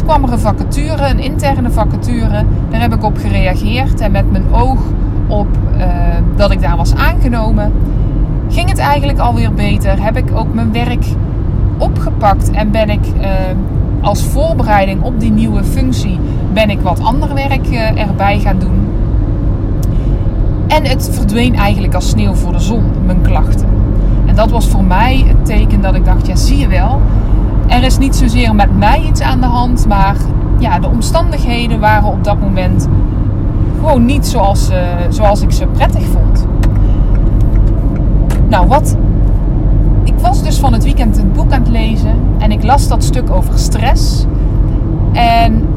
Kwam 0.01 0.23
er 0.23 0.31
een 0.31 0.39
vacature, 0.39 1.07
een 1.07 1.19
interne 1.19 1.71
vacature. 1.71 2.45
Daar 2.69 2.81
heb 2.81 2.93
ik 2.93 3.03
op 3.03 3.17
gereageerd. 3.17 3.99
En 3.99 4.11
met 4.11 4.31
mijn 4.31 4.43
oog 4.51 4.79
op 5.27 5.47
uh, 5.77 5.85
dat 6.35 6.51
ik 6.51 6.61
daar 6.61 6.77
was 6.77 6.95
aangenomen, 6.95 7.71
ging 8.49 8.69
het 8.69 8.77
eigenlijk 8.77 9.19
alweer 9.19 9.53
beter. 9.53 10.03
Heb 10.03 10.17
ik 10.17 10.25
ook 10.35 10.53
mijn 10.53 10.71
werk 10.71 11.05
opgepakt 11.77 12.51
en 12.51 12.71
ben 12.71 12.89
ik 12.89 13.05
uh, 13.21 13.27
als 14.01 14.23
voorbereiding 14.23 15.01
op 15.01 15.19
die 15.19 15.31
nieuwe 15.31 15.63
functie 15.63 16.19
ben 16.53 16.69
ik 16.69 16.79
wat 16.81 17.03
ander 17.03 17.33
werk 17.33 17.69
uh, 17.69 18.01
erbij 18.01 18.39
gaan 18.39 18.59
doen. 18.59 18.87
En 20.67 20.85
het 20.85 21.09
verdween 21.11 21.55
eigenlijk 21.55 21.93
als 21.93 22.09
sneeuw 22.09 22.33
voor 22.33 22.51
de 22.51 22.59
zon, 22.59 22.83
mijn 23.05 23.21
klachten. 23.21 23.67
En 24.25 24.35
dat 24.35 24.51
was 24.51 24.67
voor 24.67 24.83
mij 24.83 25.23
het 25.27 25.45
teken 25.45 25.81
dat 25.81 25.95
ik 25.95 26.05
dacht, 26.05 26.27
ja 26.27 26.35
zie 26.35 26.57
je 26.57 26.67
wel, 26.67 27.01
er 27.67 27.83
is 27.83 27.97
niet 27.97 28.15
zozeer 28.15 28.55
met 28.55 28.77
mij 28.77 29.01
iets 29.01 29.21
aan 29.21 29.39
de 29.39 29.45
hand, 29.45 29.87
maar 29.87 30.15
ja, 30.59 30.79
de 30.79 30.87
omstandigheden 30.87 31.79
waren 31.79 32.09
op 32.09 32.23
dat 32.23 32.39
moment 32.39 32.87
gewoon 33.79 34.05
niet 34.05 34.27
zoals, 34.27 34.69
uh, 34.69 34.77
zoals 35.09 35.41
ik 35.41 35.51
ze 35.51 35.65
prettig 35.65 36.03
vond. 36.03 36.45
Nou, 38.47 38.67
wat. 38.67 38.97
Ik 40.03 40.13
was 40.19 40.43
dus 40.43 40.59
van 40.59 40.73
het 40.73 40.83
weekend 40.83 41.17
een 41.17 41.31
boek 41.31 41.51
aan 41.51 41.59
het 41.59 41.69
lezen 41.69 42.19
en 42.37 42.51
ik 42.51 42.63
las 42.63 42.87
dat 42.87 43.03
stuk 43.03 43.29
over 43.29 43.59
stress. 43.59 44.25
En 45.11 45.67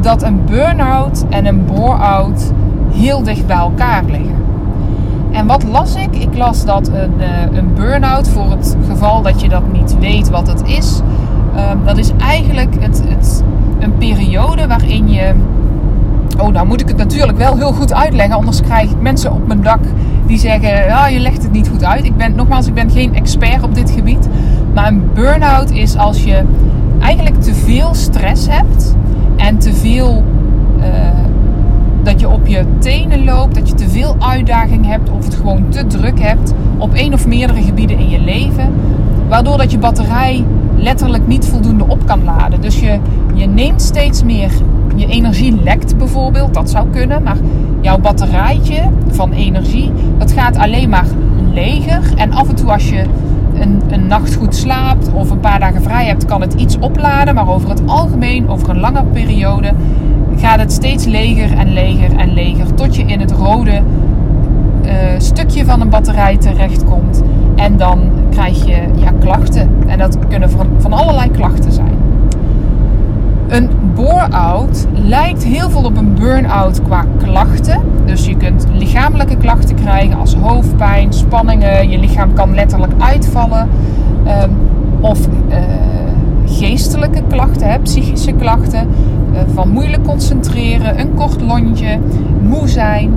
dat 0.00 0.22
een 0.22 0.44
burn-out 0.44 1.24
en 1.28 1.46
een 1.46 1.64
bore-out 1.64 2.52
heel 2.92 3.22
dicht 3.22 3.46
bij 3.46 3.56
elkaar 3.56 4.04
liggen. 4.04 4.31
En 5.32 5.46
wat 5.46 5.62
las 5.62 5.94
ik? 5.94 6.16
Ik 6.16 6.36
las 6.36 6.64
dat 6.64 6.88
een, 6.88 7.12
uh, 7.18 7.56
een 7.58 7.74
burn-out, 7.74 8.28
voor 8.28 8.50
het 8.50 8.76
geval 8.88 9.22
dat 9.22 9.40
je 9.40 9.48
dat 9.48 9.72
niet 9.72 9.98
weet 9.98 10.30
wat 10.30 10.46
het 10.46 10.62
is, 10.64 11.00
um, 11.56 11.84
dat 11.84 11.98
is 11.98 12.10
eigenlijk 12.18 12.76
het, 12.80 13.02
het, 13.06 13.44
een 13.78 13.96
periode 13.96 14.66
waarin 14.66 15.08
je. 15.08 15.32
Oh, 16.38 16.48
nou 16.48 16.66
moet 16.66 16.80
ik 16.80 16.88
het 16.88 16.96
natuurlijk 16.96 17.38
wel 17.38 17.56
heel 17.56 17.72
goed 17.72 17.94
uitleggen, 17.94 18.36
anders 18.36 18.60
krijg 18.60 18.90
ik 18.90 19.00
mensen 19.00 19.32
op 19.32 19.46
mijn 19.46 19.62
dak 19.62 19.80
die 20.26 20.38
zeggen: 20.38 20.84
ja, 20.84 21.06
je 21.06 21.18
legt 21.18 21.42
het 21.42 21.52
niet 21.52 21.68
goed 21.68 21.84
uit. 21.84 22.04
Ik 22.04 22.16
ben, 22.16 22.34
nogmaals, 22.34 22.66
ik 22.66 22.74
ben 22.74 22.90
geen 22.90 23.14
expert 23.14 23.62
op 23.62 23.74
dit 23.74 23.90
gebied. 23.90 24.28
Maar 24.74 24.86
een 24.86 25.10
burn-out 25.14 25.70
is 25.70 25.96
als 25.96 26.24
je 26.24 26.42
eigenlijk 27.00 27.40
te 27.40 27.54
veel 27.54 27.94
stress 27.94 28.46
hebt 28.50 28.94
en 29.36 29.58
te 29.58 29.74
veel. 29.74 30.24
Uh, 30.78 30.84
dat 32.02 32.20
je 32.20 32.28
op 32.28 32.46
je 32.46 32.64
tenen 32.78 33.24
loopt, 33.24 33.54
dat 33.54 33.68
je 33.68 33.74
te 33.74 33.88
veel 33.88 34.16
uitdaging 34.18 34.86
hebt 34.86 35.10
of 35.10 35.24
het 35.24 35.34
gewoon 35.34 35.68
te 35.68 35.86
druk 35.86 36.20
hebt 36.20 36.54
op 36.78 36.94
één 36.94 37.12
of 37.12 37.26
meerdere 37.26 37.62
gebieden 37.62 37.98
in 37.98 38.08
je 38.08 38.20
leven. 38.20 38.72
Waardoor 39.28 39.58
dat 39.58 39.70
je 39.70 39.78
batterij 39.78 40.44
letterlijk 40.76 41.26
niet 41.26 41.46
voldoende 41.46 41.84
op 41.88 42.06
kan 42.06 42.24
laden. 42.24 42.60
Dus 42.60 42.80
je, 42.80 42.98
je 43.34 43.46
neemt 43.46 43.82
steeds 43.82 44.22
meer, 44.22 44.50
je 44.94 45.06
energie 45.06 45.62
lekt 45.62 45.96
bijvoorbeeld, 45.96 46.54
dat 46.54 46.70
zou 46.70 46.88
kunnen. 46.90 47.22
Maar 47.22 47.36
jouw 47.80 47.98
batterijtje 47.98 48.82
van 49.08 49.32
energie, 49.32 49.92
dat 50.18 50.32
gaat 50.32 50.56
alleen 50.56 50.88
maar 50.88 51.06
leger. 51.52 52.00
En 52.16 52.32
af 52.32 52.48
en 52.48 52.54
toe 52.54 52.72
als 52.72 52.88
je 52.88 53.04
een, 53.54 53.82
een 53.90 54.06
nacht 54.06 54.34
goed 54.34 54.54
slaapt 54.54 55.12
of 55.12 55.30
een 55.30 55.40
paar 55.40 55.60
dagen 55.60 55.82
vrij 55.82 56.04
hebt, 56.04 56.24
kan 56.24 56.40
het 56.40 56.54
iets 56.54 56.78
opladen. 56.78 57.34
Maar 57.34 57.48
over 57.48 57.68
het 57.68 57.82
algemeen, 57.86 58.48
over 58.48 58.68
een 58.68 58.80
lange 58.80 59.02
periode, 59.02 59.72
gaat 60.42 60.58
het 60.58 60.72
steeds 60.72 61.04
leger 61.04 61.58
en 61.58 61.72
leger 61.72 62.16
en 62.16 62.32
leger. 62.32 62.74
Tot 62.74 62.96
je 62.96 63.02
in 63.02 63.20
het 63.20 63.30
rode 63.30 63.80
uh, 64.84 64.92
stukje 65.18 65.64
van 65.64 65.80
een 65.80 65.88
batterij 65.88 66.36
terechtkomt. 66.36 67.22
En 67.56 67.76
dan 67.76 67.98
krijg 68.30 68.66
je 68.66 68.82
klachten. 69.20 69.70
En 69.86 69.98
dat 69.98 70.18
kunnen 70.28 70.50
van, 70.78 70.92
allerlei 70.92 71.30
klachten 71.30 71.72
zijn. 71.72 71.94
Een 73.48 73.70
bore-out 73.94 74.86
lijkt 74.92 75.44
heel 75.44 75.70
veel 75.70 75.84
op 75.84 75.96
een 75.96 76.14
burn-out 76.14 76.82
qua 76.82 77.04
klachten. 77.18 77.80
Dus 78.04 78.26
je 78.26 78.36
kunt 78.36 78.66
lichamelijke 78.72 79.36
klachten 79.36 79.74
krijgen 79.74 80.18
als 80.18 80.34
hoofdpijn, 80.34 81.12
spanningen. 81.12 81.90
Je 81.90 81.98
lichaam 81.98 82.34
kan 82.34 82.54
letterlijk 82.54 82.92
uitvallen. 82.98 83.68
Um, 84.42 84.50
of 85.00 85.26
uh, 85.26 85.56
geestelijke 86.46 87.22
klachten, 87.28 87.70
hè, 87.70 87.78
psychische 87.78 88.32
klachten. 88.32 88.88
Uh, 89.32 89.38
van 89.54 89.68
moeilijk 89.68 90.04
concentreren, 90.04 91.00
een 91.00 91.14
kort 91.14 91.40
lontje, 91.40 91.98
moe 92.42 92.68
zijn. 92.68 93.10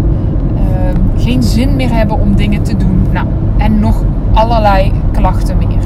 Uh, 0.54 1.22
geen 1.22 1.44
zin 1.44 1.76
meer 1.76 1.94
hebben 1.94 2.20
om 2.20 2.36
dingen 2.36 2.64
te 2.64 2.78
doen. 2.78 3.02
Nou, 3.12 3.28
en 3.58 3.80
nog 3.80 4.04
allerlei 4.34 4.92
klachten 5.12 5.58
meer. 5.58 5.84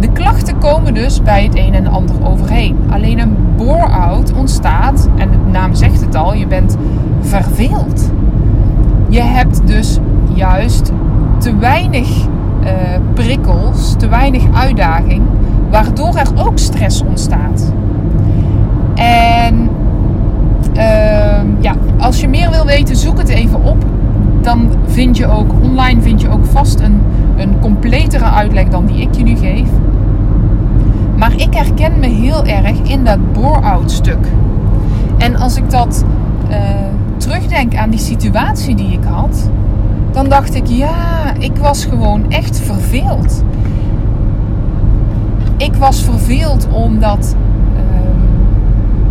De 0.00 0.12
klachten 0.12 0.58
komen 0.58 0.94
dus 0.94 1.22
bij 1.22 1.44
het 1.44 1.56
een 1.56 1.74
en 1.74 1.86
ander 1.86 2.14
overheen. 2.26 2.76
Alleen 2.90 3.18
een 3.18 3.36
bore-out 3.56 4.32
ontstaat, 4.32 5.08
en 5.16 5.30
de 5.30 5.50
naam 5.50 5.74
zegt 5.74 6.00
het 6.00 6.14
al, 6.14 6.34
je 6.34 6.46
bent 6.46 6.76
verveeld. 7.20 8.10
Je 9.08 9.22
hebt 9.22 9.66
dus 9.66 9.98
juist 10.34 10.92
te 11.38 11.56
weinig 11.56 12.26
uh, 12.64 12.68
prikkels, 13.14 13.94
te 13.96 14.08
weinig 14.08 14.42
uitdaging, 14.54 15.22
waardoor 15.70 16.14
er 16.14 16.28
ook 16.46 16.58
stress 16.58 17.02
ontstaat. 17.02 17.72
En 18.94 19.37
ja, 21.60 21.74
als 21.98 22.20
je 22.20 22.28
meer 22.28 22.50
wil 22.50 22.64
weten, 22.64 22.96
zoek 22.96 23.18
het 23.18 23.28
even 23.28 23.62
op. 23.64 23.84
Dan 24.40 24.68
vind 24.86 25.16
je 25.16 25.26
ook 25.26 25.52
online 25.62 26.00
vind 26.00 26.20
je 26.20 26.30
ook 26.30 26.44
vast 26.44 26.80
een 26.80 27.00
een 27.38 27.60
completere 27.60 28.24
uitleg 28.24 28.68
dan 28.68 28.86
die 28.86 29.00
ik 29.00 29.14
je 29.14 29.22
nu 29.22 29.36
geef. 29.36 29.68
Maar 31.16 31.32
ik 31.36 31.54
herken 31.54 31.98
me 31.98 32.06
heel 32.06 32.44
erg 32.44 32.78
in 32.82 33.04
dat 33.04 33.32
bore-out 33.32 33.90
stuk. 33.90 34.26
En 35.18 35.36
als 35.36 35.56
ik 35.56 35.70
dat 35.70 36.04
uh, 36.50 36.56
terugdenk 37.16 37.76
aan 37.76 37.90
die 37.90 37.98
situatie 37.98 38.74
die 38.74 38.92
ik 38.92 39.04
had, 39.04 39.50
dan 40.12 40.28
dacht 40.28 40.54
ik, 40.54 40.66
ja, 40.66 41.32
ik 41.38 41.56
was 41.56 41.84
gewoon 41.84 42.30
echt 42.30 42.60
verveeld. 42.60 43.42
Ik 45.56 45.74
was 45.74 46.02
verveeld 46.02 46.68
omdat 46.72 47.34
ehm, 47.34 47.47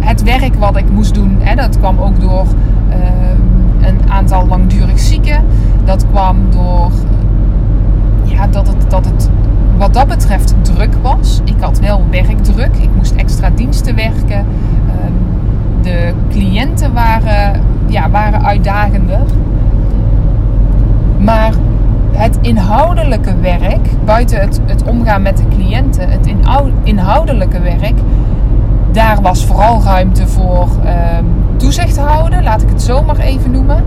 het 0.07 0.23
werk 0.23 0.55
wat 0.55 0.77
ik 0.77 0.89
moest 0.91 1.13
doen, 1.13 1.37
hè, 1.39 1.55
dat 1.55 1.79
kwam 1.79 1.99
ook 1.99 2.19
door 2.19 2.45
ehm, 2.89 3.87
een 3.87 4.11
aantal 4.11 4.47
langdurig 4.47 4.99
zieken. 4.99 5.43
Dat 5.85 6.05
kwam 6.11 6.51
door 6.51 6.91
ja, 8.23 8.47
dat, 8.47 8.67
het, 8.67 8.89
dat 8.89 9.05
het 9.05 9.29
wat 9.77 9.93
dat 9.93 10.07
betreft 10.07 10.53
druk 10.61 10.93
was. 11.01 11.41
Ik 11.43 11.55
had 11.59 11.79
wel 11.79 12.03
werkdruk. 12.09 12.75
Ik 12.75 12.89
moest 12.95 13.15
extra 13.15 13.49
diensten 13.49 13.95
werken. 13.95 14.45
Ehm, 14.87 15.13
de 15.81 16.13
cliënten 16.29 16.93
waren, 16.93 17.61
ja, 17.87 18.09
waren 18.09 18.45
uitdagender. 18.45 19.25
Maar 21.17 21.53
het 22.11 22.37
inhoudelijke 22.41 23.35
werk, 23.41 24.05
buiten 24.05 24.39
het, 24.39 24.59
het 24.65 24.83
omgaan 24.83 25.21
met 25.21 25.37
de 25.37 25.47
cliënten, 25.47 26.09
het 26.09 26.29
inhoudelijke 26.83 27.61
werk, 27.61 27.99
daar 28.97 29.21
was 29.21 29.45
vooral 29.45 29.81
ruimte 29.83 30.27
voor 30.27 30.67
um, 30.85 31.57
toezicht 31.57 31.97
houden, 31.97 32.43
laat 32.43 32.61
ik 32.61 32.69
het 32.69 32.81
zo 32.81 33.03
maar 33.03 33.17
even 33.17 33.51
noemen. 33.51 33.83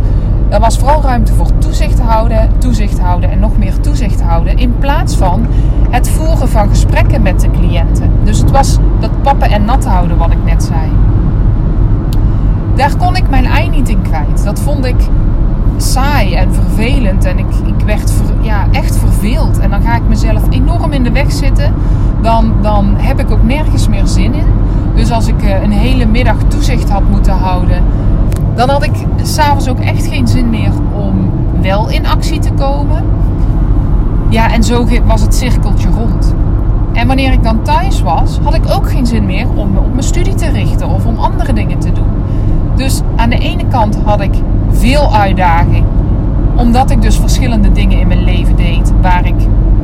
Er 0.49 0.61
was 0.61 0.79
vooral 0.79 1.02
ruimte 1.02 1.35
voor 1.35 1.59
toezicht 1.59 2.00
houden, 2.00 2.50
toezicht 2.59 3.00
houden 3.00 3.31
en 3.31 3.38
nog 3.38 3.59
meer 3.59 3.81
toezicht 3.81 4.23
houden. 4.23 4.57
In 4.59 4.79
plaats 4.79 5.17
van 5.17 5.47
het 5.90 6.09
voeren 6.09 6.49
van 6.49 6.69
gesprekken 6.69 7.23
met 7.23 7.40
de 7.40 7.50
cliënten. 7.50 8.11
Dus 8.25 8.38
het 8.38 8.50
was 8.50 8.79
dat 9.00 9.23
pappen 9.23 9.50
en 9.50 9.64
nat 9.64 9.85
houden 9.85 10.17
wat 10.17 10.31
ik 10.31 10.45
net 10.45 10.62
zei. 10.62 10.90
Daar 12.75 12.97
kon 12.97 13.17
ik 13.17 13.31
mijn 13.31 13.47
ei 13.47 13.69
niet 13.69 13.88
in 13.88 14.02
kwijt. 14.02 14.45
Dat 14.45 14.61
vond 14.61 14.85
ik 14.85 15.09
saai 15.83 16.35
en 16.35 16.55
vervelend. 16.55 17.25
En 17.25 17.39
ik, 17.39 17.55
ik 17.67 17.85
werd 17.87 18.13
ja, 18.41 18.67
echt 18.71 18.97
verveeld. 18.97 19.59
En 19.59 19.71
dan 19.71 19.83
ga 19.83 19.95
ik 19.95 20.09
mezelf 20.09 20.43
enorm 20.51 20.93
in 20.93 21.03
de 21.03 21.13
weg 21.13 21.33
zitten. 21.33 21.75
Dan, 22.23 22.53
dan 22.63 22.95
heb 22.97 23.21
ik 23.21 23.31
ook 23.31 23.43
nergens 23.43 23.89
meer 23.89 24.07
zin 24.07 24.35
in. 24.35 24.47
Dus 24.95 25.11
als 25.11 25.29
ik 25.29 25.43
eh, 25.43 25.63
een 25.63 25.73
hele 25.73 26.07
middag 26.07 26.37
toezicht 26.49 26.91
had 26.91 27.09
moeten 27.11 27.33
houden, 27.33 27.83
dan 28.55 28.69
had 28.69 28.85
ik 28.85 28.93
s'avonds 29.23 29.69
ook 29.69 29.81
echt 29.81 30.07
geen 30.07 30.29
zin 30.29 30.51
meer 30.51 30.73
om 30.93 31.31
wel 31.61 31.89
in 31.89 32.07
actie 32.07 32.39
te 32.39 32.53
komen. 32.53 33.05
Ja, 34.29 34.53
en 34.53 34.65
zo 34.65 34.87
was 35.07 35.21
het 35.21 35.35
cirkeltje 35.35 35.89
rond. 35.89 36.35
En 36.93 37.07
wanneer 37.07 37.33
ik 37.33 37.43
dan 37.43 37.63
thuis 37.63 38.03
was, 38.03 38.39
had 38.43 38.55
ik 38.55 38.63
ook 38.71 38.91
geen 38.91 39.07
zin 39.07 39.27
meer 39.27 39.47
om 39.55 39.73
me 39.73 39.79
op 39.79 39.91
mijn 39.91 40.03
studie 40.03 40.35
te 40.35 40.51
richten 40.51 40.89
of 40.89 41.07
om 41.07 41.19
andere 41.19 41.53
dingen 41.53 41.79
te 41.79 41.93
doen. 41.93 42.09
Dus 42.77 43.01
aan 43.17 43.31
de 43.31 43.39
ene 43.39 43.67
kant 43.67 43.99
had 44.05 44.21
ik 44.21 44.35
veel 44.81 45.15
uitdaging, 45.15 45.85
omdat 46.57 46.91
ik 46.91 47.03
dus 47.03 47.17
verschillende 47.17 47.73
dingen 47.73 47.99
in 47.99 48.07
mijn 48.07 48.25
leven 48.25 48.57
deed 48.57 48.93
waar 49.01 49.27
ik 49.27 49.35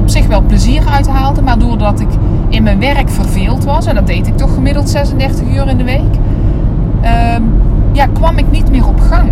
op 0.00 0.08
zich 0.08 0.26
wel 0.26 0.42
plezier 0.42 0.82
uit 0.86 1.08
haalde, 1.08 1.42
maar 1.42 1.58
doordat 1.58 2.00
ik 2.00 2.08
in 2.48 2.62
mijn 2.62 2.78
werk 2.78 3.10
verveeld 3.10 3.64
was, 3.64 3.86
en 3.86 3.94
dat 3.94 4.06
deed 4.06 4.26
ik 4.26 4.36
toch 4.36 4.54
gemiddeld 4.54 4.88
36 4.88 5.46
uur 5.54 5.68
in 5.68 5.76
de 5.76 5.84
week, 5.84 6.14
ehm, 7.00 7.42
ja, 7.92 8.06
kwam 8.06 8.38
ik 8.38 8.50
niet 8.50 8.70
meer 8.70 8.88
op 8.88 9.00
gang. 9.00 9.30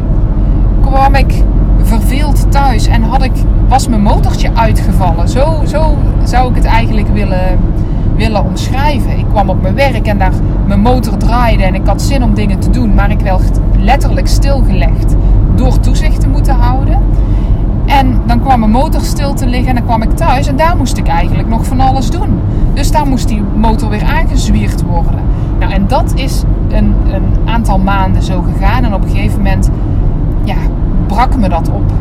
Kwam 0.80 1.14
ik 1.14 1.42
verveeld 1.82 2.52
thuis 2.52 2.86
en 2.86 3.02
had 3.02 3.22
ik, 3.22 3.32
was 3.68 3.88
mijn 3.88 4.02
motortje 4.02 4.50
uitgevallen. 4.54 5.28
Zo, 5.28 5.62
zo 5.66 5.96
zou 6.24 6.50
ik 6.50 6.56
het 6.56 6.64
eigenlijk 6.64 7.08
willen, 7.08 7.58
willen 8.16 8.44
omschrijven. 8.44 9.18
Ik 9.18 9.26
kwam 9.30 9.48
op 9.48 9.62
mijn 9.62 9.74
werk 9.74 10.06
en 10.06 10.18
daar 10.18 10.32
mijn 10.66 10.80
motor 10.80 11.16
draaide 11.16 11.62
en 11.62 11.74
ik 11.74 11.86
had 11.86 12.02
zin 12.02 12.22
om 12.22 12.34
dingen 12.34 12.58
te 12.58 12.70
doen, 12.70 12.94
maar 12.94 13.10
ik 13.10 13.20
werd 13.20 13.60
letterlijk 13.78 14.28
stilgelegd 14.28 15.14
door 15.54 15.80
toezicht 15.80 16.20
te 16.20 16.28
moeten 16.28 16.54
houden. 16.54 16.98
En 17.86 18.20
dan 18.26 18.40
kwam 18.40 18.58
mijn 18.58 18.70
motor 18.70 19.00
stil 19.00 19.34
te 19.34 19.46
liggen 19.46 19.68
en 19.68 19.74
dan 19.74 19.84
kwam 19.84 20.02
ik 20.02 20.10
thuis 20.10 20.46
en 20.46 20.56
daar 20.56 20.76
moest 20.76 20.96
ik 20.96 21.06
eigenlijk 21.06 21.48
nog 21.48 21.66
van 21.66 21.80
alles 21.80 22.10
doen. 22.10 22.40
Dus 22.74 22.90
daar 22.90 23.06
moest 23.06 23.28
die 23.28 23.42
motor 23.56 23.88
weer 23.88 24.04
aangezwierd 24.04 24.82
worden. 24.82 25.20
Nou, 25.58 25.72
en 25.72 25.84
dat 25.86 26.12
is 26.14 26.42
een, 26.68 26.94
een 27.12 27.24
aantal 27.44 27.78
maanden 27.78 28.22
zo 28.22 28.42
gegaan 28.42 28.84
en 28.84 28.94
op 28.94 29.02
een 29.02 29.10
gegeven 29.10 29.36
moment 29.36 29.70
ja, 30.44 30.56
brak 31.06 31.36
me 31.36 31.48
dat 31.48 31.70
op. 31.70 31.92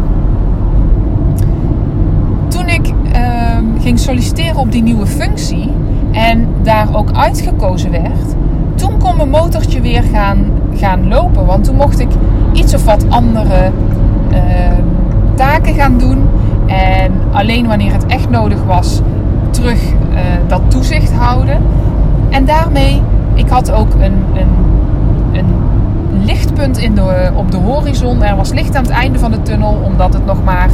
Toen 2.48 2.68
ik 2.68 2.94
ehm, 3.12 3.64
ging 3.80 4.00
solliciteren 4.00 4.56
op 4.56 4.72
die 4.72 4.84
nieuwe 4.84 5.06
functie 5.08 5.72
en 6.12 6.48
daar 6.62 6.88
ook 6.96 7.12
uitgekozen 7.12 7.92
werd, 7.92 8.36
toen 8.76 8.98
kon 9.00 9.18
mijn 9.18 9.30
motortje 9.30 9.82
weer 9.82 10.04
gaan, 10.04 10.46
gaan 10.76 11.08
lopen. 11.08 11.46
Want 11.46 11.64
toen 11.64 11.76
mocht 11.76 12.00
ik 12.00 12.10
iets 12.54 12.74
of 12.74 12.86
wat 12.86 13.06
andere 13.10 13.72
ehm, 14.32 14.82
taken 15.36 15.74
gaan 15.74 15.98
doen. 15.98 16.30
En 16.66 17.12
alleen 17.32 17.68
wanneer 17.68 17.92
het 17.92 18.06
echt 18.06 18.30
nodig 18.30 18.64
was, 18.64 19.02
terug 19.50 19.84
uh, 19.84 20.20
dat 20.48 20.62
toezicht 20.68 21.14
houden. 21.14 21.58
En 22.30 22.46
daarmee, 22.46 23.02
ik 23.34 23.50
had 23.50 23.72
ook 23.72 23.94
een, 23.94 24.24
een, 24.34 24.50
een 25.32 25.46
lichtpunt 26.26 26.78
in 26.78 26.96
de, 26.96 27.32
op 27.36 27.52
de 27.52 27.58
horizon. 27.58 28.24
Er 28.24 28.36
was 28.36 28.54
licht 28.54 28.76
aan 28.76 28.84
het 28.84 28.92
einde 28.92 29.20
van 29.20 29.32
de 29.32 29.42
tunnel, 29.42 29.82
omdat 29.84 30.14
het 30.14 30.26
nog 30.26 30.44
maar 30.44 30.70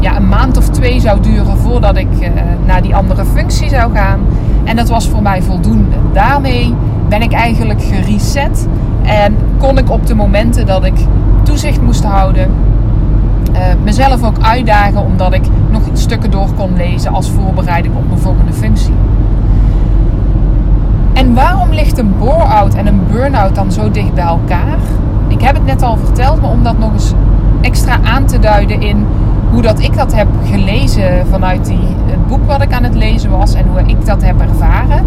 ja, 0.00 0.16
een 0.16 0.28
maand 0.28 0.56
of 0.56 0.68
twee 0.68 1.00
zou 1.00 1.20
duren 1.20 1.56
voordat 1.56 1.96
ik 1.96 2.08
uh, 2.20 2.28
naar 2.66 2.82
die 2.82 2.96
andere 2.96 3.24
functie 3.24 3.68
zou 3.68 3.92
gaan. 3.94 4.20
En 4.64 4.76
dat 4.76 4.88
was 4.88 5.08
voor 5.08 5.22
mij 5.22 5.42
voldoende. 5.42 5.96
Daarmee 6.12 6.74
ben 7.08 7.22
ik 7.22 7.32
eigenlijk 7.32 7.82
gereset 7.82 8.68
en 9.02 9.36
kon 9.58 9.78
ik 9.78 9.90
op 9.90 10.06
de 10.06 10.14
momenten 10.14 10.66
dat 10.66 10.84
ik 10.84 10.96
toezicht 11.44 11.82
moest 11.82 12.04
houden, 12.04 12.50
uh, 13.52 13.60
mezelf 13.82 14.24
ook 14.24 14.36
uitdagen 14.40 15.04
omdat 15.04 15.34
ik 15.34 15.42
nog 15.70 15.82
stukken 15.92 16.30
door 16.30 16.48
kon 16.56 16.76
lezen 16.76 17.12
als 17.12 17.30
voorbereiding 17.30 17.96
op 17.96 18.08
mijn 18.08 18.20
volgende 18.20 18.52
functie. 18.52 18.94
En 21.12 21.34
waarom 21.34 21.70
ligt 21.70 21.98
een 21.98 22.14
bore-out 22.18 22.74
en 22.74 22.86
een 22.86 23.00
burn-out 23.10 23.54
dan 23.54 23.72
zo 23.72 23.90
dicht 23.90 24.14
bij 24.14 24.24
elkaar? 24.24 24.78
Ik 25.28 25.40
heb 25.40 25.54
het 25.54 25.64
net 25.64 25.82
al 25.82 25.96
verteld, 25.96 26.40
maar 26.40 26.50
om 26.50 26.62
dat 26.62 26.78
nog 26.78 26.92
eens 26.92 27.12
extra 27.60 27.98
aan 28.04 28.26
te 28.26 28.38
duiden 28.38 28.80
in 28.80 29.06
hoe 29.50 29.62
dat 29.62 29.80
ik 29.80 29.96
dat 29.96 30.14
heb 30.14 30.28
gelezen 30.50 31.26
vanuit 31.30 31.64
die, 31.64 31.86
het 32.06 32.26
boek 32.26 32.46
wat 32.46 32.62
ik 32.62 32.72
aan 32.72 32.82
het 32.82 32.94
lezen 32.94 33.30
was 33.30 33.54
en 33.54 33.66
hoe 33.66 33.80
ik 33.86 34.06
dat 34.06 34.22
heb 34.22 34.40
ervaren, 34.40 35.04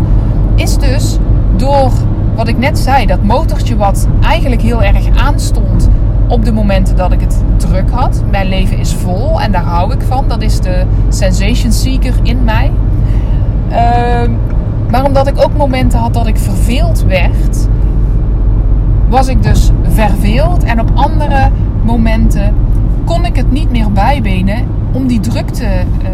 is 0.55 0.77
dus 0.77 1.17
door 1.55 1.91
wat 2.35 2.47
ik 2.47 2.57
net 2.57 2.79
zei, 2.79 3.05
dat 3.05 3.23
motortje 3.23 3.75
wat 3.75 4.07
eigenlijk 4.21 4.61
heel 4.61 4.83
erg 4.83 5.07
aanstond 5.25 5.89
op 6.27 6.45
de 6.45 6.51
momenten 6.51 6.95
dat 6.95 7.11
ik 7.11 7.21
het 7.21 7.43
druk 7.57 7.89
had. 7.89 8.23
Mijn 8.31 8.47
leven 8.47 8.77
is 8.77 8.93
vol 8.93 9.41
en 9.41 9.51
daar 9.51 9.63
hou 9.63 9.93
ik 9.93 10.01
van. 10.01 10.27
Dat 10.27 10.41
is 10.41 10.59
de 10.59 10.83
sensation 11.09 11.71
seeker 11.71 12.13
in 12.23 12.43
mij. 12.43 12.71
Uh, 13.69 14.29
maar 14.91 15.05
omdat 15.05 15.27
ik 15.27 15.43
ook 15.43 15.57
momenten 15.57 15.99
had 15.99 16.13
dat 16.13 16.27
ik 16.27 16.37
verveeld 16.37 17.03
werd, 17.03 17.67
was 19.09 19.27
ik 19.27 19.43
dus 19.43 19.71
verveeld. 19.83 20.63
En 20.63 20.79
op 20.79 20.91
andere 20.93 21.49
momenten 21.83 22.53
kon 23.05 23.25
ik 23.25 23.35
het 23.35 23.51
niet 23.51 23.71
meer 23.71 23.91
bijbenen 23.91 24.65
om 24.91 25.07
die 25.07 25.19
drukte 25.19 25.65
uh, 25.65 26.09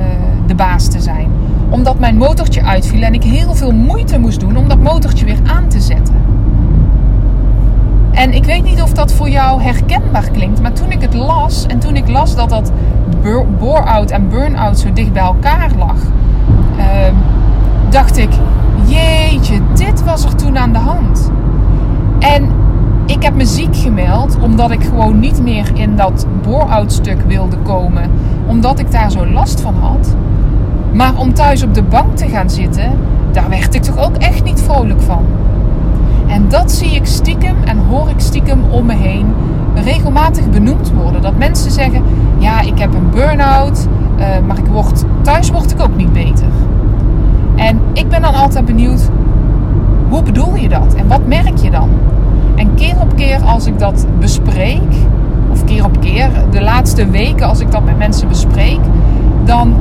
de 0.48 0.56
baas 0.56 0.88
te 0.88 1.02
zijn. 1.02 1.28
Omdat 1.70 2.00
mijn 2.00 2.18
motortje 2.18 2.64
uitviel 2.64 3.02
en 3.02 3.14
ik 3.14 3.24
heel 3.24 3.56
veel 3.56 3.72
moeite 3.72 4.20
moest 4.20 4.40
doen 4.40 4.58
om 4.58 4.68
dat 4.68 4.80
motortje 4.80 5.26
weer 5.26 5.40
aan 5.46 5.68
te 5.68 5.80
zetten. 5.80 6.16
En 8.14 8.34
ik 8.34 8.46
weet 8.46 8.64
niet 8.64 8.82
of 8.82 8.92
dat 8.92 9.14
voor 9.14 9.30
jou 9.30 9.62
herkenbaar 9.62 10.30
klinkt, 10.32 10.62
maar 10.62 10.74
toen 10.74 10.92
ik 10.92 11.02
het 11.02 11.14
las 11.14 11.66
en 11.66 11.80
toen 11.80 11.96
ik 11.96 12.10
las 12.10 12.36
dat 12.36 12.50
dat 12.50 12.72
bore-out 13.60 14.12
en 14.12 14.30
burn-out 14.30 14.80
zo 14.80 14.94
dicht 14.94 15.14
bij 15.14 15.24
elkaar 15.24 15.72
lag, 15.78 15.98
uh, 16.78 16.86
dacht 17.90 18.18
ik: 18.18 18.30
Jeetje, 18.86 19.60
dit 19.74 20.04
was 20.04 20.26
er 20.26 20.36
toen 20.36 20.58
aan 20.58 20.74
de 20.74 20.80
hand. 20.80 21.32
En 22.20 22.50
ik 23.06 23.24
heb 23.24 23.36
me 23.36 23.46
ziek 23.46 23.76
gemeld 23.76 24.38
omdat 24.42 24.72
ik 24.72 24.84
gewoon 24.84 25.20
niet 25.20 25.42
meer 25.42 25.72
in 25.74 25.96
dat 25.96 26.28
bore-out 26.42 26.92
stuk 26.92 27.22
wilde 27.28 27.58
komen, 27.58 28.12
omdat 28.48 28.80
ik 28.80 28.92
daar 28.92 29.12
zo 29.12 29.26
last 29.26 29.62
van 29.62 29.76
had. 29.76 30.16
Maar 30.92 31.16
om 31.16 31.34
thuis 31.34 31.64
op 31.64 31.74
de 31.74 31.84
bank 31.84 32.16
te 32.16 32.28
gaan 32.28 32.50
zitten, 32.50 32.92
daar 33.32 33.50
werd 33.50 33.76
ik 33.76 33.82
toch 33.82 33.98
ook 33.98 34.16
echt 34.16 34.44
niet 34.44 34.62
vrolijk 34.62 35.02
van. 35.02 35.26
En 36.34 36.50
dat 36.50 36.72
zie 36.72 36.96
ik 36.96 37.06
stiekem 37.06 37.56
en 37.66 37.78
hoor 37.78 38.10
ik 38.10 38.20
stiekem 38.20 38.64
om 38.70 38.86
me 38.86 38.94
heen 38.94 39.26
regelmatig 39.76 40.50
benoemd 40.50 40.92
worden. 40.92 41.22
Dat 41.22 41.38
mensen 41.38 41.72
zeggen: 41.72 42.04
Ja, 42.38 42.62
ik 42.62 42.80
heb 42.80 42.94
een 42.94 43.10
burn-out, 43.10 43.88
uh, 44.18 44.26
maar 44.48 44.58
ik 44.58 44.66
word, 44.66 45.04
thuis 45.22 45.50
word 45.50 45.72
ik 45.72 45.82
ook 45.82 45.96
niet 45.96 46.14
beter. 46.14 46.48
En 47.56 47.80
ik 47.94 48.10
ben 48.10 48.22
dan 48.22 48.34
altijd 48.34 48.66
benieuwd: 48.66 49.10
hoe 50.10 50.24
bedoel 50.24 50.56
je 50.56 50.70
dat 50.70 50.94
en 50.94 51.08
wat 51.08 51.28
merk 51.28 51.58
je 51.58 51.72
dan? 51.72 51.90
En 52.56 52.76
keer 52.76 52.96
op 53.02 53.16
keer 53.16 53.42
als 53.42 53.66
ik 53.66 53.80
dat 53.80 54.06
bespreek, 54.20 54.94
of 55.52 55.64
keer 55.64 55.86
op 55.86 56.00
keer, 56.00 56.30
de 56.52 56.62
laatste 56.62 57.10
weken 57.10 57.48
als 57.48 57.60
ik 57.60 57.72
dat 57.72 57.86
met 57.86 57.98
mensen 57.98 58.28
bespreek, 58.28 58.80
dan 59.46 59.76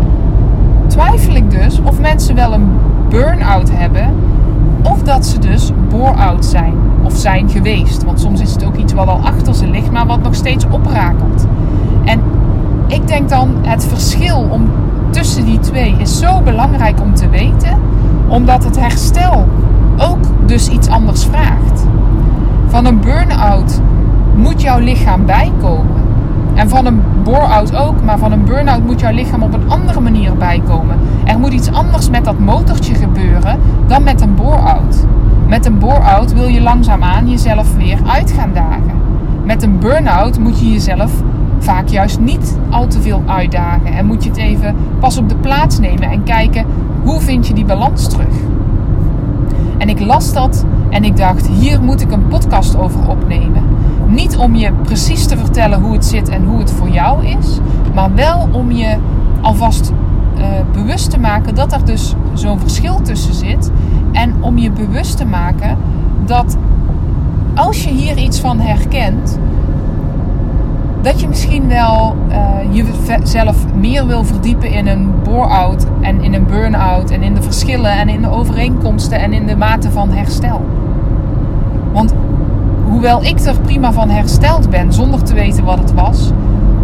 twijfel 0.86 1.34
ik 1.34 1.50
dus 1.50 1.80
of 1.84 2.00
mensen 2.00 2.34
wel 2.34 2.52
een 2.52 2.68
burn-out 3.08 3.70
hebben 3.72 4.14
of 4.82 5.02
dat 5.02 5.26
ze 5.26 5.38
dus 5.38 5.72
bore-out 5.88 6.44
zijn 6.44 6.74
of 7.02 7.16
zijn 7.16 7.50
geweest. 7.50 8.04
Want 8.04 8.20
soms 8.20 8.40
is 8.40 8.52
het 8.52 8.64
ook 8.64 8.76
iets 8.76 8.92
wat 8.92 9.08
al 9.08 9.20
achter 9.22 9.54
ze 9.54 9.66
ligt, 9.66 9.90
maar 9.90 10.06
wat 10.06 10.22
nog 10.22 10.34
steeds 10.34 10.66
oprakelt. 10.70 11.46
En 12.04 12.20
ik 12.86 13.06
denk 13.06 13.28
dan 13.28 13.56
het 13.62 13.84
verschil 13.84 14.46
om, 14.50 14.70
tussen 15.10 15.44
die 15.44 15.58
twee 15.58 15.94
is 15.98 16.18
zo 16.18 16.40
belangrijk 16.40 17.00
om 17.00 17.14
te 17.14 17.28
weten, 17.28 17.78
omdat 18.28 18.64
het 18.64 18.80
herstel 18.80 19.48
ook 19.98 20.18
dus 20.46 20.68
iets 20.68 20.88
anders 20.88 21.24
vraagt. 21.24 21.86
Van 22.66 22.86
een 22.86 23.00
burn-out 23.00 23.80
moet 24.34 24.62
jouw 24.62 24.78
lichaam 24.78 25.26
bijkomen. 25.26 26.01
En 26.54 26.68
van 26.68 26.86
een 26.86 27.02
bore-out 27.22 27.76
ook, 27.76 28.02
maar 28.04 28.18
van 28.18 28.32
een 28.32 28.44
burn-out 28.44 28.84
moet 28.84 29.00
jouw 29.00 29.12
lichaam 29.12 29.42
op 29.42 29.54
een 29.54 29.70
andere 29.70 30.00
manier 30.00 30.36
bijkomen. 30.36 30.98
Er 31.24 31.38
moet 31.38 31.52
iets 31.52 31.72
anders 31.72 32.10
met 32.10 32.24
dat 32.24 32.38
motortje 32.38 32.94
gebeuren 32.94 33.58
dan 33.86 34.02
met 34.02 34.20
een 34.20 34.34
bore-out. 34.34 35.06
Met 35.48 35.66
een 35.66 35.78
bore-out 35.78 36.32
wil 36.32 36.46
je 36.46 36.60
langzaamaan 36.60 37.30
jezelf 37.30 37.76
weer 37.76 37.98
uit 38.06 38.32
gaan 38.32 38.52
dagen. 38.52 39.00
Met 39.44 39.62
een 39.62 39.78
burn-out 39.78 40.38
moet 40.38 40.60
je 40.60 40.70
jezelf 40.70 41.12
vaak 41.58 41.88
juist 41.88 42.20
niet 42.20 42.58
al 42.70 42.86
te 42.86 43.00
veel 43.00 43.22
uitdagen. 43.26 43.92
En 43.92 44.06
moet 44.06 44.24
je 44.24 44.28
het 44.28 44.38
even 44.38 44.76
pas 44.98 45.18
op 45.18 45.28
de 45.28 45.36
plaats 45.36 45.78
nemen 45.78 46.10
en 46.10 46.22
kijken 46.22 46.66
hoe 47.02 47.20
vind 47.20 47.46
je 47.46 47.54
die 47.54 47.64
balans 47.64 48.08
terug. 48.08 48.34
En 49.78 49.88
ik 49.88 50.00
las 50.00 50.32
dat 50.32 50.64
en 50.90 51.04
ik 51.04 51.16
dacht, 51.16 51.46
hier 51.46 51.82
moet 51.82 52.00
ik 52.00 52.12
een 52.12 52.28
podcast 52.28 52.76
over 52.76 53.08
opnemen. 53.08 53.62
Niet 54.12 54.36
om 54.36 54.54
je 54.54 54.72
precies 54.72 55.26
te 55.26 55.36
vertellen 55.36 55.80
hoe 55.80 55.92
het 55.92 56.04
zit 56.04 56.28
en 56.28 56.44
hoe 56.44 56.58
het 56.58 56.70
voor 56.70 56.88
jou 56.88 57.26
is, 57.26 57.58
maar 57.94 58.14
wel 58.14 58.48
om 58.52 58.70
je 58.70 58.96
alvast 59.40 59.92
uh, 60.38 60.44
bewust 60.72 61.10
te 61.10 61.18
maken 61.18 61.54
dat 61.54 61.72
er 61.72 61.84
dus 61.84 62.14
zo'n 62.32 62.60
verschil 62.60 63.00
tussen 63.02 63.34
zit. 63.34 63.70
En 64.12 64.34
om 64.40 64.58
je 64.58 64.70
bewust 64.70 65.16
te 65.16 65.24
maken 65.24 65.78
dat 66.24 66.56
als 67.54 67.84
je 67.84 67.90
hier 67.90 68.18
iets 68.18 68.40
van 68.40 68.60
herkent, 68.60 69.38
dat 71.02 71.20
je 71.20 71.28
misschien 71.28 71.68
wel 71.68 72.16
uh, 72.28 72.86
jezelf 73.22 73.56
meer 73.74 74.06
wil 74.06 74.24
verdiepen 74.24 74.70
in 74.70 74.86
een 74.86 75.10
bore-out 75.22 75.86
en 76.00 76.22
in 76.22 76.34
een 76.34 76.46
burn-out 76.46 77.10
en 77.10 77.22
in 77.22 77.34
de 77.34 77.42
verschillen 77.42 77.92
en 77.98 78.08
in 78.08 78.22
de 78.22 78.30
overeenkomsten 78.30 79.18
en 79.18 79.32
in 79.32 79.46
de 79.46 79.56
mate 79.56 79.90
van 79.90 80.10
herstel. 80.10 80.64
Want 81.92 82.14
hoewel 82.92 83.24
ik 83.24 83.40
er 83.40 83.60
prima 83.60 83.92
van 83.92 84.08
hersteld 84.10 84.70
ben 84.70 84.92
zonder 84.92 85.22
te 85.22 85.34
weten 85.34 85.64
wat 85.64 85.78
het 85.78 85.94
was, 85.94 86.30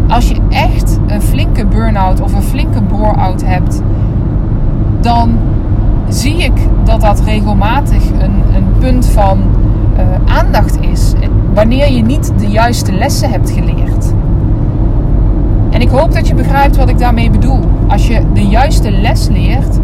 als 0.08 0.28
je 0.28 0.36
echt 0.48 0.98
een 1.06 1.22
flinke 1.22 1.66
burn-out 1.66 2.20
of 2.20 2.34
een 2.34 2.42
flinke 2.42 2.82
bore-out 2.82 3.44
hebt, 3.44 3.82
dan 5.00 5.30
zie 6.08 6.36
ik 6.36 6.52
dat 6.84 7.00
dat 7.00 7.20
regelmatig 7.20 8.10
een, 8.10 8.42
een 8.54 8.78
punt 8.78 9.06
van 9.06 9.38
uh, 9.96 10.36
aandacht 10.36 10.80
is. 10.80 11.12
Wanneer 11.54 11.92
je 11.92 12.02
niet 12.02 12.32
de 12.38 12.46
juiste 12.46 12.92
lessen 12.92 13.30
hebt 13.30 13.50
geleerd. 13.50 14.12
En 15.70 15.80
ik 15.80 15.88
hoop 15.88 16.12
dat 16.12 16.28
je 16.28 16.34
begrijpt 16.34 16.76
wat 16.76 16.88
ik 16.88 16.98
daarmee 16.98 17.30
bedoel. 17.30 17.60
Als 17.88 18.06
je 18.06 18.22
de 18.34 18.46
juiste 18.46 18.90
les 18.90 19.28
leert. 19.28 19.78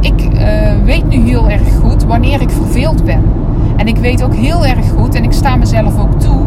Ik 0.00 0.28
uh, 0.34 0.40
weet 0.84 1.08
nu 1.08 1.16
heel 1.16 1.48
erg 1.48 1.62
goed 1.82 2.04
wanneer 2.04 2.40
ik 2.40 2.50
verveeld 2.50 3.04
ben. 3.04 3.22
En 3.76 3.88
ik 3.88 3.96
weet 3.96 4.24
ook 4.24 4.34
heel 4.34 4.66
erg 4.66 4.90
goed, 4.96 5.14
en 5.14 5.24
ik 5.24 5.32
sta 5.32 5.56
mezelf 5.56 5.98
ook 5.98 6.20
toe, 6.20 6.46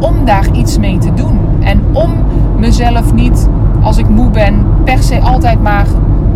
om 0.00 0.24
daar 0.24 0.48
iets 0.52 0.78
mee 0.78 0.98
te 0.98 1.14
doen. 1.14 1.38
En 1.60 1.80
om 1.92 2.10
mezelf 2.58 3.14
niet, 3.14 3.48
als 3.82 3.98
ik 3.98 4.08
moe 4.08 4.30
ben, 4.30 4.66
per 4.84 5.02
se 5.02 5.20
altijd 5.20 5.62
maar 5.62 5.86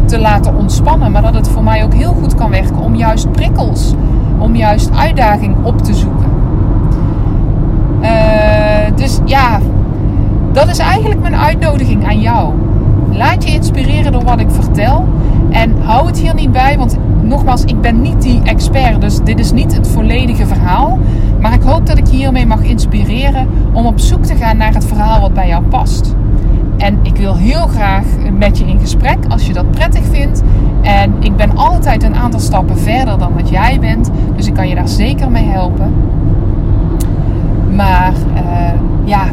te 0.04 0.18
laten 0.18 0.56
ontspannen. 0.56 1.12
Maar 1.12 1.22
dat 1.22 1.34
het 1.34 1.48
voor 1.48 1.62
mij 1.64 1.84
ook 1.84 1.94
heel 1.94 2.14
goed 2.22 2.34
kan 2.34 2.50
werken 2.50 2.78
om 2.78 2.94
juist 2.94 3.32
prikkels, 3.32 3.94
om 4.38 4.56
juist 4.56 4.90
uitdaging 4.96 5.56
op 5.62 5.82
te 5.82 5.94
zoeken. 5.94 6.32
Uh, 8.02 8.10
dus 8.94 9.20
ja, 9.24 9.58
dat 10.52 10.68
is 10.68 10.78
eigenlijk 10.78 11.20
mijn 11.20 11.36
uitnodiging 11.36 12.06
aan 12.06 12.20
jou. 12.20 12.52
Laat 13.12 13.44
je 13.44 13.54
inspireren 13.54 14.12
door 14.12 14.24
wat 14.24 14.40
ik 14.40 14.50
vertel. 14.50 15.08
En 15.50 15.74
hou 15.82 16.06
het 16.06 16.18
hier 16.18 16.34
niet 16.34 16.52
bij, 16.52 16.78
want 16.78 16.98
nogmaals, 17.26 17.64
ik 17.64 17.80
ben 17.80 18.00
niet 18.00 18.22
die 18.22 18.42
expert. 18.42 19.00
Dus 19.00 19.18
dit 19.18 19.38
is 19.38 19.52
niet 19.52 19.76
het 19.76 19.88
volledige 19.88 20.46
verhaal. 20.46 20.98
Maar 21.40 21.52
ik 21.52 21.62
hoop 21.62 21.86
dat 21.86 21.98
ik 21.98 22.06
je 22.06 22.16
hiermee 22.16 22.46
mag 22.46 22.62
inspireren 22.62 23.48
om 23.72 23.86
op 23.86 24.00
zoek 24.00 24.24
te 24.24 24.34
gaan 24.34 24.56
naar 24.56 24.74
het 24.74 24.86
verhaal 24.86 25.20
wat 25.20 25.34
bij 25.34 25.48
jou 25.48 25.62
past. 25.62 26.14
En 26.76 26.98
ik 27.02 27.16
wil 27.16 27.36
heel 27.36 27.66
graag 27.66 28.04
met 28.38 28.58
je 28.58 28.64
in 28.64 28.80
gesprek 28.80 29.18
als 29.28 29.46
je 29.46 29.52
dat 29.52 29.70
prettig 29.70 30.04
vindt. 30.10 30.42
En 30.82 31.14
ik 31.20 31.36
ben 31.36 31.56
altijd 31.56 32.02
een 32.02 32.14
aantal 32.14 32.40
stappen 32.40 32.78
verder 32.78 33.18
dan 33.18 33.32
wat 33.34 33.48
jij 33.48 33.78
bent. 33.80 34.10
Dus 34.36 34.46
ik 34.46 34.54
kan 34.54 34.68
je 34.68 34.74
daar 34.74 34.88
zeker 34.88 35.30
mee 35.30 35.44
helpen. 35.44 35.94
Maar 37.74 38.12
uh, 38.34 38.70
ja, 39.04 39.24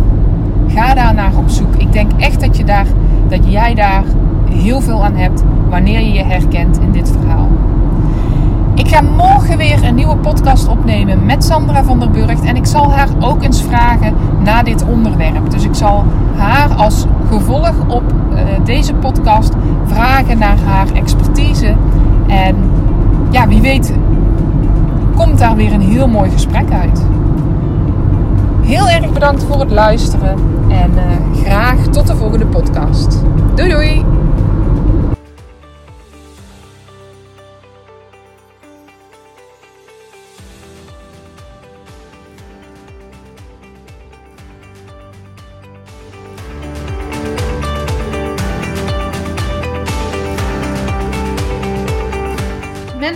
ga 0.68 0.94
daar 0.94 1.14
naar 1.14 1.38
op 1.38 1.50
zoek. 1.50 1.76
Ik 1.76 1.94
denk 1.94 2.12
echt 2.18 2.40
dat, 2.40 2.58
je 2.58 2.64
daar, 2.64 2.86
dat 3.28 3.52
jij 3.52 3.74
daar 3.74 4.04
heel 4.50 4.82
veel 4.82 5.04
aan 5.04 5.16
hebt 5.16 5.44
wanneer 5.70 6.00
je 6.00 6.12
je 6.12 6.24
herkent 6.24 6.80
in 6.80 6.92
dit 6.92 7.12
verhaal. 7.12 7.51
Ik 8.82 8.88
ga 8.88 9.02
morgen 9.02 9.58
weer 9.58 9.84
een 9.84 9.96
nieuwe 9.96 10.16
podcast 10.16 10.68
opnemen 10.68 11.26
met 11.26 11.44
Sandra 11.44 11.84
van 11.84 12.00
der 12.00 12.12
Burgt. 12.12 12.44
En 12.44 12.56
ik 12.56 12.66
zal 12.66 12.92
haar 12.92 13.08
ook 13.20 13.44
eens 13.44 13.62
vragen 13.62 14.14
naar 14.44 14.64
dit 14.64 14.86
onderwerp. 14.86 15.52
Dus 15.52 15.64
ik 15.64 15.76
zal 15.76 16.06
haar 16.36 16.74
als 16.74 17.06
gevolg 17.30 17.74
op 17.88 18.04
uh, 18.34 18.40
deze 18.66 18.94
podcast 18.94 19.54
vragen 19.86 20.38
naar 20.38 20.58
haar 20.66 20.94
expertise. 20.94 21.76
En 22.28 22.56
ja, 23.30 23.48
wie 23.48 23.62
weet 23.62 23.94
komt 25.16 25.38
daar 25.38 25.56
weer 25.56 25.74
een 25.74 25.82
heel 25.82 26.08
mooi 26.08 26.30
gesprek 26.30 26.72
uit. 26.72 27.06
Heel 28.62 28.90
erg 28.90 29.12
bedankt 29.12 29.44
voor 29.44 29.60
het 29.60 29.72
luisteren 29.72 30.36
en 30.70 30.92
uh, 30.92 31.44
graag 31.44 31.78
tot 31.88 32.08
de 32.08 32.16
volgende 32.16 32.46
podcast. 32.46 33.24
Doei 33.56 33.70
doei! 33.70 34.21